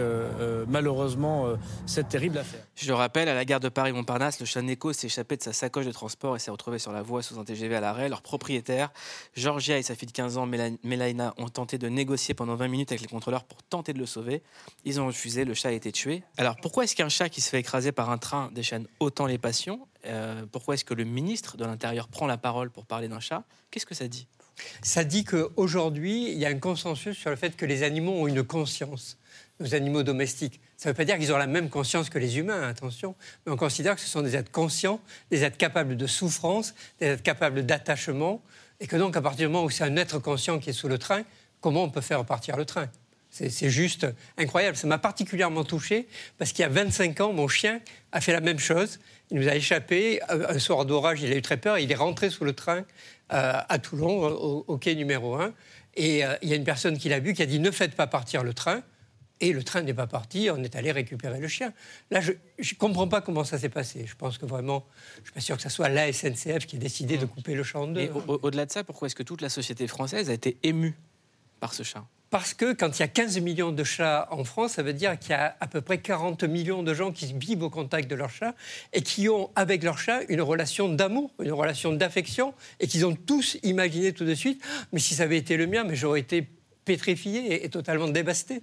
[0.68, 1.46] malheureusement
[1.86, 2.62] cette terrible affaire.
[2.76, 5.54] Je le rappelle, à la gare de Paris-Montparnasse, le chat Neko s'est échappé de sa
[5.54, 8.10] sacoche de transport et s'est retrouvé sur la voie sous un TGV à l'arrêt.
[8.10, 8.92] Leur propriétaire,
[9.36, 12.92] Georgia et sa fille de 15 ans, Melaina, ont tenté de négocier pendant 20 minutes
[12.92, 14.42] avec les contrôleurs pour tenter de le sauver.
[14.84, 16.24] Ils ont refusé, le chat a été tué.
[16.38, 19.38] Alors pourquoi est-ce qu'un chat qui se fait écraser par un train déchaîne autant les
[19.38, 19.80] passions?
[20.06, 23.44] Euh, Pourquoi est-ce que le ministre de l'Intérieur prend la parole pour parler d'un chat?
[23.72, 24.28] Qu'est-ce que ça dit?
[24.82, 28.28] Ça dit qu'aujourd'hui, il y a un consensus sur le fait que les animaux ont
[28.28, 29.18] une conscience,
[29.60, 30.62] nos animaux domestiques.
[30.78, 33.16] Ça ne veut pas dire qu'ils ont la même conscience que les humains, attention,
[33.46, 37.08] mais on considère que ce sont des êtres conscients, des êtres capables de souffrance, des
[37.08, 38.42] êtres capables d'attachement,
[38.80, 40.88] et que donc à partir du moment où c'est un être conscient qui est sous
[40.88, 41.24] le train,
[41.62, 42.90] comment on peut faire partir le train?
[43.50, 44.78] C'est juste incroyable.
[44.78, 48.40] Ça m'a particulièrement touché parce qu'il y a 25 ans, mon chien a fait la
[48.42, 49.00] même chose.
[49.32, 50.20] Il nous a échappé.
[50.30, 51.78] Un soir d'orage, il a eu très peur.
[51.80, 52.86] Il est rentré sous le train
[53.34, 55.54] euh, à Toulon, au, au quai numéro 1.
[55.96, 57.96] Et euh, il y a une personne qui l'a vu qui a dit Ne faites
[57.96, 58.82] pas partir le train.
[59.42, 61.74] Et le train n'est pas parti, on est allé récupérer le chien.
[62.10, 64.06] Là, je ne comprends pas comment ça s'est passé.
[64.08, 66.78] Je pense que vraiment, je ne suis pas sûr que ce soit la SNCF qui
[66.78, 68.10] ait décidé de couper le chat en deux.
[68.28, 70.96] Au- au- au-delà de ça, pourquoi est-ce que toute la société française a été émue
[71.60, 72.06] par ce chat?
[72.36, 75.18] Parce que quand il y a 15 millions de chats en France, ça veut dire
[75.18, 78.16] qu'il y a à peu près 40 millions de gens qui vivent au contact de
[78.16, 78.54] leur chat
[78.92, 83.16] et qui ont avec leur chat une relation d'amour, une relation d'affection et qu'ils ont
[83.16, 86.20] tous imaginé tout de suite, Ah, mais si ça avait été le mien, mais j'aurais
[86.20, 86.46] été
[86.84, 88.62] pétrifié et, et totalement dévasté.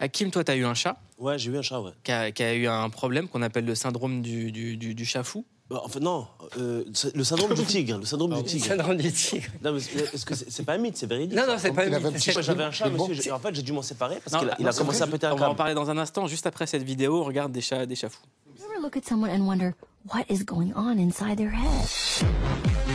[0.00, 0.98] Hakim, toi, tu as eu un chat?
[1.18, 1.92] Ouais, j'ai eu un chat, ouais.
[2.04, 5.04] qui a, qui a eu un problème qu'on appelle le syndrome du, du, du- du
[5.04, 5.44] chat fou.
[5.68, 6.28] Bah, En fait, non.
[6.58, 7.98] euh, c'est le syndrome du tigre.
[7.98, 8.66] Le syndrome du tigre.
[8.66, 9.48] syndrome du tigre.
[9.64, 11.72] Non, mais c'est- est-ce que c'est c'est pas un mythe, c'est véridique Non, non, c'est
[11.72, 13.08] pas un mythe, c'est- chat, J'avais un chat, c'est bon.
[13.08, 13.22] monsieur.
[13.24, 14.98] j'ai- En fait, j'ai dû m'en séparer parce Non, qu'il a, il a non, commencé
[14.98, 15.56] c'est à péter un On va en câble.
[15.58, 17.20] parler dans un instant, juste après cette vidéo.
[17.20, 18.22] On regarde des chats, des chats fous.
[18.58, 19.72] You ever look at someone and wonder
[20.14, 22.86] what is going on inside their head?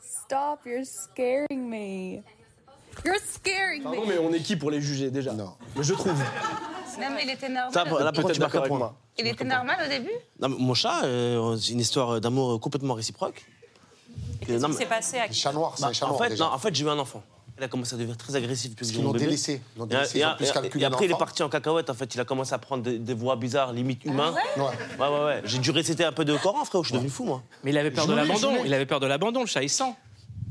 [0.00, 2.22] Stop, you're scaring me.
[3.04, 4.06] You're scaring Pardon, me.
[4.06, 5.52] mais on est qui pour les juger déjà Non.
[5.76, 6.12] Mais je trouve.
[6.98, 7.72] Non, mais il était normal.
[7.72, 8.94] Ça, là, pourquoi tu avec moi.
[9.18, 12.94] Il était normal au début Non, mais mon chat, euh, c'est une histoire d'amour complètement
[12.94, 13.44] réciproque.
[14.46, 16.22] Qu'est-ce Non, qui s'est passé à Les chats noirs, c'est Bah, un chat en noir
[16.22, 16.44] fait, déjà.
[16.44, 17.22] non, en fait, j'ai eu un enfant.
[17.58, 19.24] Il a commencé à devenir très agressif depuis que mon l'ont bébé.
[19.26, 19.62] délaissé.
[19.74, 21.18] Ils l'ont Et- délaissé, et- ils ont plus et- calculé Et après, il est l'enfant.
[21.24, 21.88] parti en cacahuète.
[21.88, 24.32] En fait, il a commencé à prendre des, des voix bizarres, limite humains.
[24.32, 25.40] ouais ouais, ouais, ouais.
[25.44, 26.82] J'ai dû réciter un peu de Coran, frère.
[26.82, 27.42] Je suis devenu fou, moi.
[27.64, 28.52] Mais il avait peur Je de l'abandon.
[28.64, 29.94] Il avait peur de l'abandon, le chat, il sent.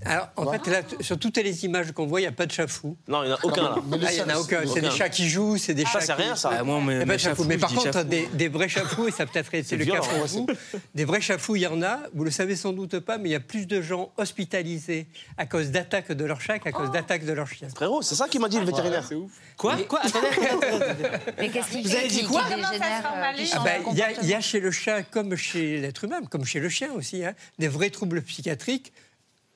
[0.05, 2.51] Alors, en fait, là, sur toutes les images qu'on voit, il n'y a pas de
[2.51, 2.95] chat fou.
[3.07, 3.75] Non, il n'y en a aucun là.
[3.77, 4.61] Ah, il n'y en a aucun.
[4.71, 6.51] C'est des chats qui jouent, c'est des Ah, chats c'est qui- rien, ça.
[6.59, 7.41] Ah, moi, Il y mes- a pas mes de chat chats fou.
[7.43, 9.85] fous, Mais par contre, des, des vrais chats fous, et ça peut-être été C'est le
[9.85, 10.47] cas pour ouais, vous,
[10.93, 11.99] des vrais chats fous, il y en a.
[12.13, 15.45] Vous le savez sans doute pas, mais il y a plus de gens hospitalisés à
[15.45, 17.67] cause d'attaques de leur chat qu'à cause d'attaques de leur chien.
[17.75, 19.09] Frérot, c'est ça qui m'a dit le vétérinaire.
[19.57, 21.09] Quoi Quoi Attendez, attendez, attendez.
[21.39, 23.97] Mais qu'est-ce qui Vous avez dit qu'il- quoi qu'il ça euh, qu'il Ah ben, de
[24.21, 26.89] Il y, y a chez le chat, comme chez l'être humain, comme chez le chien
[26.93, 28.93] aussi, hein, des vrais troubles psychiatriques.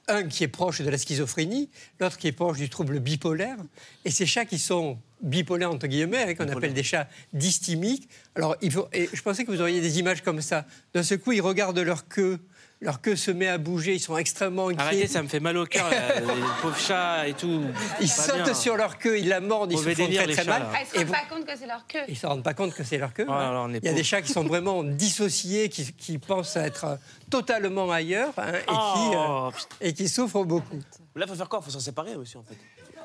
[0.09, 1.69] Un qui est proche de la schizophrénie,
[1.99, 3.57] l'autre qui est proche du trouble bipolaire.
[4.05, 8.09] Et ces chats qui sont bipolaires, entre guillemets, qu'on appelle des chats dysthymiques.
[8.35, 10.65] Alors, il faut, et je pensais que vous auriez des images comme ça.
[10.93, 12.39] D'un seul coup, ils regardent leur queue,
[12.81, 14.81] leur queue se met à bouger, ils sont extrêmement inquiets.
[14.81, 16.25] Arrêtez, ça me fait mal au cœur, les
[16.61, 17.63] pauvres chats et tout.
[17.99, 18.53] Ils sautent bien.
[18.53, 20.61] sur leur queue, ils la mordent, ils se font délire, très très chats, mal.
[20.63, 20.69] là.
[20.73, 21.99] Ah, Ils se Et rendent vous- pas compte que c'est leur queue.
[22.07, 23.25] Ils se rendent pas compte que c'est leur queue.
[23.27, 26.95] Oh Il y a des chats qui sont vraiment dissociés, qui, qui pensent être euh,
[27.29, 29.49] totalement ailleurs hein, et, qui, euh, Oh,
[29.81, 30.79] et qui souffrent beaucoup.
[31.15, 31.59] Là, il faut faire quoi?
[31.61, 32.55] Il faut s'en séparer aussi, en fait.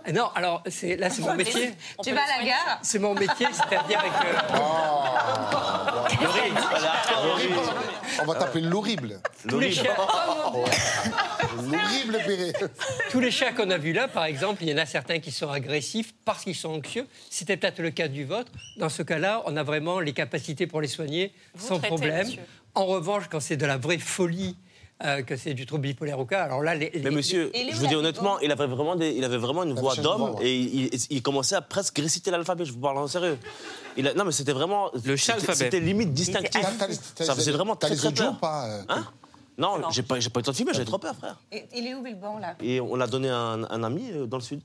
[0.06, 1.72] Et Non, alors c'est- là c'est mon métier.
[2.04, 2.78] Tu vas à la gare?
[2.82, 4.54] C'est mon métier, c'est-à-dire que
[8.22, 9.20] On va t'appeler l'horrible.
[9.48, 9.90] tous les chiens,
[11.56, 12.52] L'horrible béré.
[13.10, 15.30] tous les chats qu'on a vus là, par exemple, il y en a certains qui
[15.32, 17.06] sont agressifs parce qu'ils sont anxieux.
[17.30, 18.50] C'était peut-être le cas du vôtre.
[18.76, 22.26] Dans ce cas-là, on a vraiment les capacités pour les soigner Vous sans traitez, problème.
[22.26, 22.42] monsieur.
[22.74, 24.56] En revanche, quand c'est de la vraie folie,
[25.04, 27.76] euh, que c'est du trouble bipolaire ou cas, alors là, les, Mais les- monsieur, je
[27.76, 30.46] vous dis honnêtement, il avait vraiment, des- il avait vraiment une voix d'homme ouais.
[30.46, 32.64] et il, il- il commençait à presque réciter l'alphabet.
[32.64, 33.38] Je vous parle en sérieux.
[33.96, 34.90] Il a- non, mais c'était vraiment.
[35.04, 35.54] Le chat c'était- alphabet.
[35.70, 36.62] C'était limite distinctif.
[37.16, 38.38] Ça faisait vraiment très très peur.
[38.38, 39.06] pas euh, Hein
[39.56, 41.38] Non, j'ai pas, eu le temps de filmer, j'avais trop peur, frère.
[41.52, 42.56] Et- Il est où Bilbon là?
[42.60, 44.60] Et on l'a donné à un, un ami euh, dans le sud.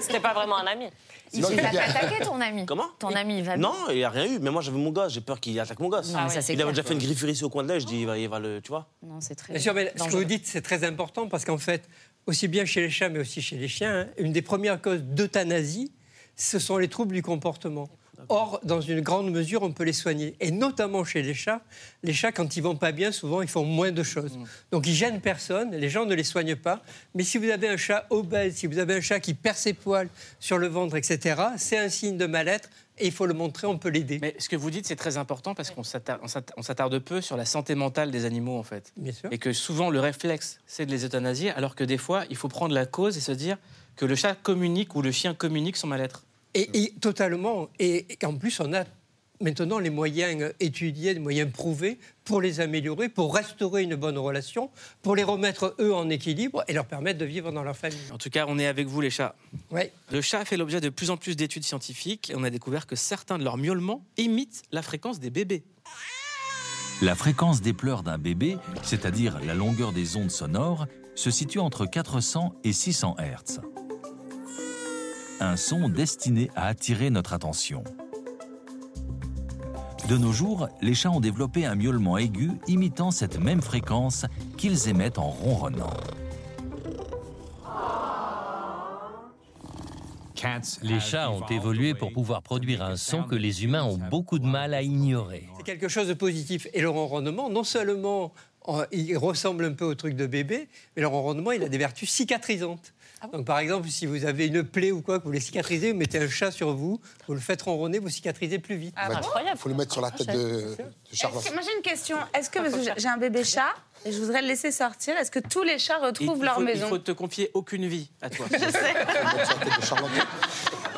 [0.00, 0.86] C'était pas vraiment un ami.
[1.32, 1.82] Il Non, s'est il fait est bien.
[1.82, 2.66] attaquer, ton ami.
[2.66, 3.68] Comment Ton ami, il va bien.
[3.68, 4.38] Non, il n'y a rien eu.
[4.40, 5.12] Mais moi, j'avais mon gosse.
[5.12, 6.12] J'ai peur qu'il attaque mon gosse.
[6.12, 7.80] Non, mais ça, c'est il avait déjà fait une griffure ici au coin de l'œil.
[7.80, 8.60] Je dis, il va, il va le.
[8.62, 11.28] Tu vois Non, c'est très Bien sûr, mais ce que vous dites, c'est très important
[11.28, 11.88] parce qu'en fait,
[12.26, 15.02] aussi bien chez les chats, mais aussi chez les chiens, hein, une des premières causes
[15.02, 15.92] d'euthanasie,
[16.36, 17.88] ce sont les troubles du comportement.
[18.28, 20.34] Or, dans une grande mesure, on peut les soigner.
[20.40, 21.60] Et notamment chez les chats,
[22.02, 24.38] les chats, quand ils vont pas bien, souvent, ils font moins de choses.
[24.70, 26.82] Donc, ils gênent personne, les gens ne les soignent pas.
[27.14, 29.72] Mais si vous avez un chat obèse, si vous avez un chat qui perd ses
[29.72, 30.08] poils
[30.40, 33.76] sur le ventre, etc., c'est un signe de mal-être et il faut le montrer, on
[33.78, 34.18] peut l'aider.
[34.22, 36.98] Mais ce que vous dites, c'est très important parce qu'on s'attarde, on s'atta- on s'attarde
[36.98, 38.92] peu sur la santé mentale des animaux, en fait.
[38.96, 39.28] Bien sûr.
[39.32, 42.48] Et que souvent, le réflexe, c'est de les euthanasier, alors que des fois, il faut
[42.48, 43.58] prendre la cause et se dire
[43.96, 46.24] que le chat communique ou le chien communique son mal-être.
[46.56, 47.68] Et, et totalement.
[47.78, 48.84] Et, et qu'en plus, on a
[49.42, 54.70] maintenant les moyens étudiés, les moyens prouvés pour les améliorer, pour restaurer une bonne relation,
[55.02, 58.10] pour les remettre eux en équilibre et leur permettre de vivre dans leur famille.
[58.10, 59.36] En tout cas, on est avec vous, les chats.
[59.70, 59.92] Ouais.
[60.10, 62.96] Le chat fait l'objet de plus en plus d'études scientifiques et on a découvert que
[62.96, 65.62] certains de leurs miaulements imitent la fréquence des bébés.
[67.02, 71.84] La fréquence des pleurs d'un bébé, c'est-à-dire la longueur des ondes sonores, se situe entre
[71.84, 73.60] 400 et 600 Hz.
[75.40, 77.84] Un son destiné à attirer notre attention.
[80.08, 84.24] De nos jours, les chats ont développé un miaulement aigu imitant cette même fréquence
[84.56, 85.92] qu'ils émettent en ronronnant.
[90.82, 94.46] Les chats ont évolué pour pouvoir produire un son que les humains ont beaucoup de
[94.46, 95.48] mal à ignorer.
[95.56, 96.68] C'est quelque chose de positif.
[96.72, 98.32] Et le ronronnement, non seulement
[98.68, 101.78] euh, il ressemble un peu au truc de bébé, mais le ronronnement, il a des
[101.78, 102.94] vertus cicatrisantes.
[103.32, 105.98] Donc, par exemple, si vous avez une plaie ou quoi, que vous voulez cicatriser, vous
[105.98, 108.94] mettez un chat sur vous, vous le faites ronronner, vous cicatrisez plus vite.
[108.96, 109.58] Ah, Il incroyable.
[109.58, 110.76] faut le mettre sur la tête de, de
[111.12, 111.32] Charles.
[111.42, 112.18] Que- moi j'ai une question.
[112.34, 115.30] Est-ce que parce que j'ai- un bébé chat et je voudrais le laisser sortir, est-ce
[115.30, 117.86] que tous les chats Il, retrouvent il leur faut, il maison faut te confier aucune
[117.86, 118.46] vie à toi.
[118.52, 118.94] Je sais.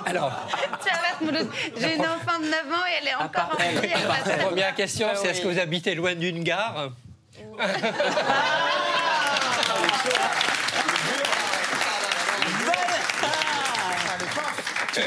[0.04, 0.32] Alors.
[1.76, 3.88] J'ai une enfant de 9 ans et elle est encore en vie.
[4.26, 6.90] La première question, Ah c'est est-ce que vous habitez loin d'une gare
[7.34, 7.42] Tu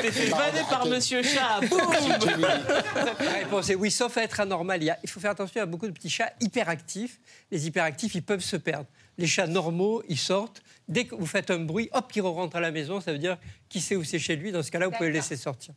[0.02, 1.62] t'es fait vanner par Monsieur Chat.
[1.70, 4.82] Boum La réponse est oui, sauf à être anormal.
[4.82, 7.20] Il, y a- il faut faire attention à beaucoup de petits chats hyperactifs.
[7.52, 8.86] Les hyperactifs, ils peuvent se perdre.
[9.18, 10.62] Les chats normaux, ils sortent.
[10.88, 13.02] Dès que vous faites un bruit, hop, ils rentrent à la maison.
[13.02, 13.38] Ça veut dire
[13.70, 14.52] qui sait où c'est chez lui.
[14.52, 15.74] Dans ce cas-là, vous pouvez le laisser sortir.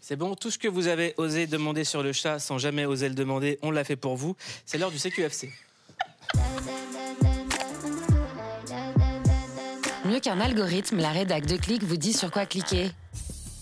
[0.00, 3.08] C'est bon, tout ce que vous avez osé demander sur le chat sans jamais oser
[3.08, 4.36] le demander, on l'a fait pour vous.
[4.66, 5.50] C'est l'heure du CQFC.
[10.04, 12.90] Mieux qu'un algorithme, la rédac de Click vous dit sur quoi cliquer.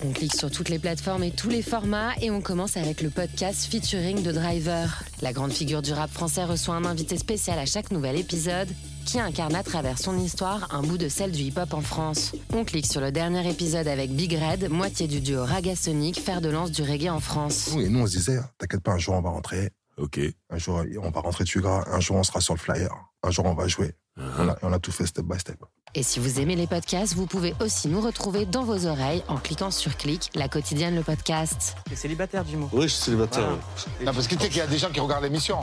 [0.04, 3.10] On clique sur toutes les plateformes et tous les formats et on commence avec le
[3.10, 5.04] podcast featuring de Driver.
[5.20, 8.68] La grande figure du rap français reçoit un invité spécial à chaque nouvel épisode
[9.06, 12.32] qui incarne à travers son histoire un bout de celle du hip-hop en France.
[12.52, 16.40] On clique sur le dernier épisode avec Big Red, moitié du duo Raga Sonic, fer
[16.40, 17.72] de lance du reggae en France.
[17.76, 19.70] Et nous, on se disait, t'inquiète pas, un jour, on va rentrer.
[19.98, 20.18] Ok.
[20.50, 21.84] Un jour, on va rentrer dessus gras.
[21.86, 22.90] Un jour, on sera sur le flyer.
[23.22, 23.92] Un jour, on va jouer.
[24.16, 25.56] On, a, on a tout fait step by step.
[25.94, 29.36] Et si vous aimez les podcasts, vous pouvez aussi nous retrouver dans vos oreilles en
[29.36, 31.76] cliquant sur Click, la quotidienne le podcast.
[31.88, 32.68] T'es célibataire, du mot.
[32.72, 33.42] Oui, je suis célibataire.
[33.44, 33.58] Voilà.
[34.00, 34.06] oui.
[34.06, 35.58] Non, parce que tu sais qu'il y a des gens qui regardent l'émission.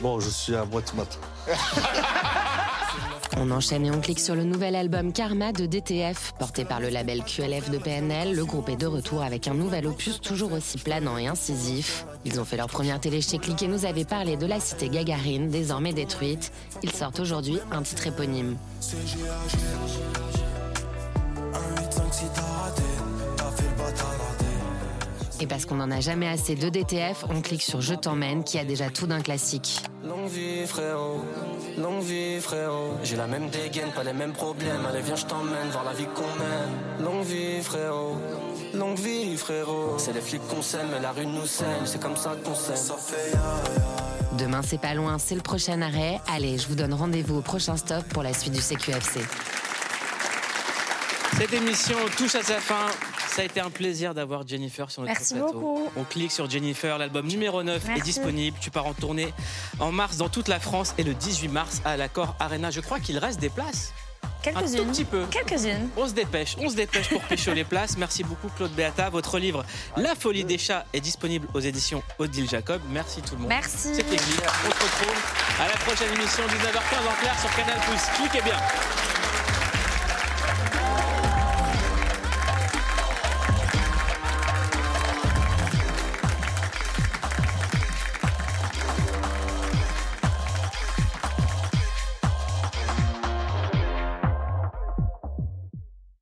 [0.00, 1.18] Bon, je suis à moitié mat.
[3.40, 6.32] On enchaîne et on clique sur le nouvel album Karma de DTF.
[6.40, 9.86] Porté par le label QLF de PNL, le groupe est de retour avec un nouvel
[9.86, 12.04] opus toujours aussi planant et incisif.
[12.24, 15.50] Ils ont fait leur première télé chez et nous avaient parlé de la cité Gagarine,
[15.50, 16.52] désormais détruite.
[16.82, 18.56] Ils sortent aujourd'hui un titre éponyme.
[25.40, 28.58] Et parce qu'on n'en a jamais assez de DTF, on clique sur Je t'emmène qui
[28.58, 29.82] a déjà tout d'un classique.
[30.04, 31.24] Longue vie frérot,
[31.78, 32.94] longue vie frérot.
[33.04, 34.84] J'ai la même dégaine, pas les mêmes problèmes.
[34.88, 37.04] Allez viens je t'emmène voir la vie qu'on mène.
[37.04, 38.16] Longue vie frérot,
[38.74, 39.94] longue vie frérot.
[39.98, 42.76] C'est les flics qu'on s'aime mais la rue nous saigne C'est comme ça qu'on s'aime
[42.76, 43.36] Ça fait
[44.38, 46.20] Demain, c'est pas loin, c'est le prochain arrêt.
[46.34, 49.20] Allez, je vous donne rendez-vous au prochain stop pour la suite du CQFC.
[51.38, 52.86] Cette émission touche à sa fin.
[53.38, 55.52] Ça a été un plaisir d'avoir Jennifer sur notre Merci plateau.
[55.52, 55.88] beaucoup.
[55.94, 58.58] On clique sur Jennifer, l'album numéro 9 est disponible.
[58.60, 59.32] Tu pars en tournée
[59.78, 62.72] en mars dans toute la France et le 18 mars à l'Accord Arena.
[62.72, 63.92] Je crois qu'il reste des places.
[64.24, 64.90] Un tout Quelques-unes.
[64.90, 65.24] petit peu.
[65.30, 65.88] Quelques-unes.
[65.96, 67.96] On se dépêche, on se dépêche pour pêcher les places.
[67.96, 69.08] Merci beaucoup Claude Beata.
[69.08, 69.64] Votre livre
[69.96, 72.80] La folie des chats est disponible aux éditions Odile Jacob.
[72.90, 73.50] Merci tout le monde.
[73.50, 73.94] Merci.
[73.94, 74.16] C'était.
[74.16, 77.78] On se retrouve à la prochaine émission 19h15 en clair sur Canal+.
[78.16, 78.56] Cliquez bien.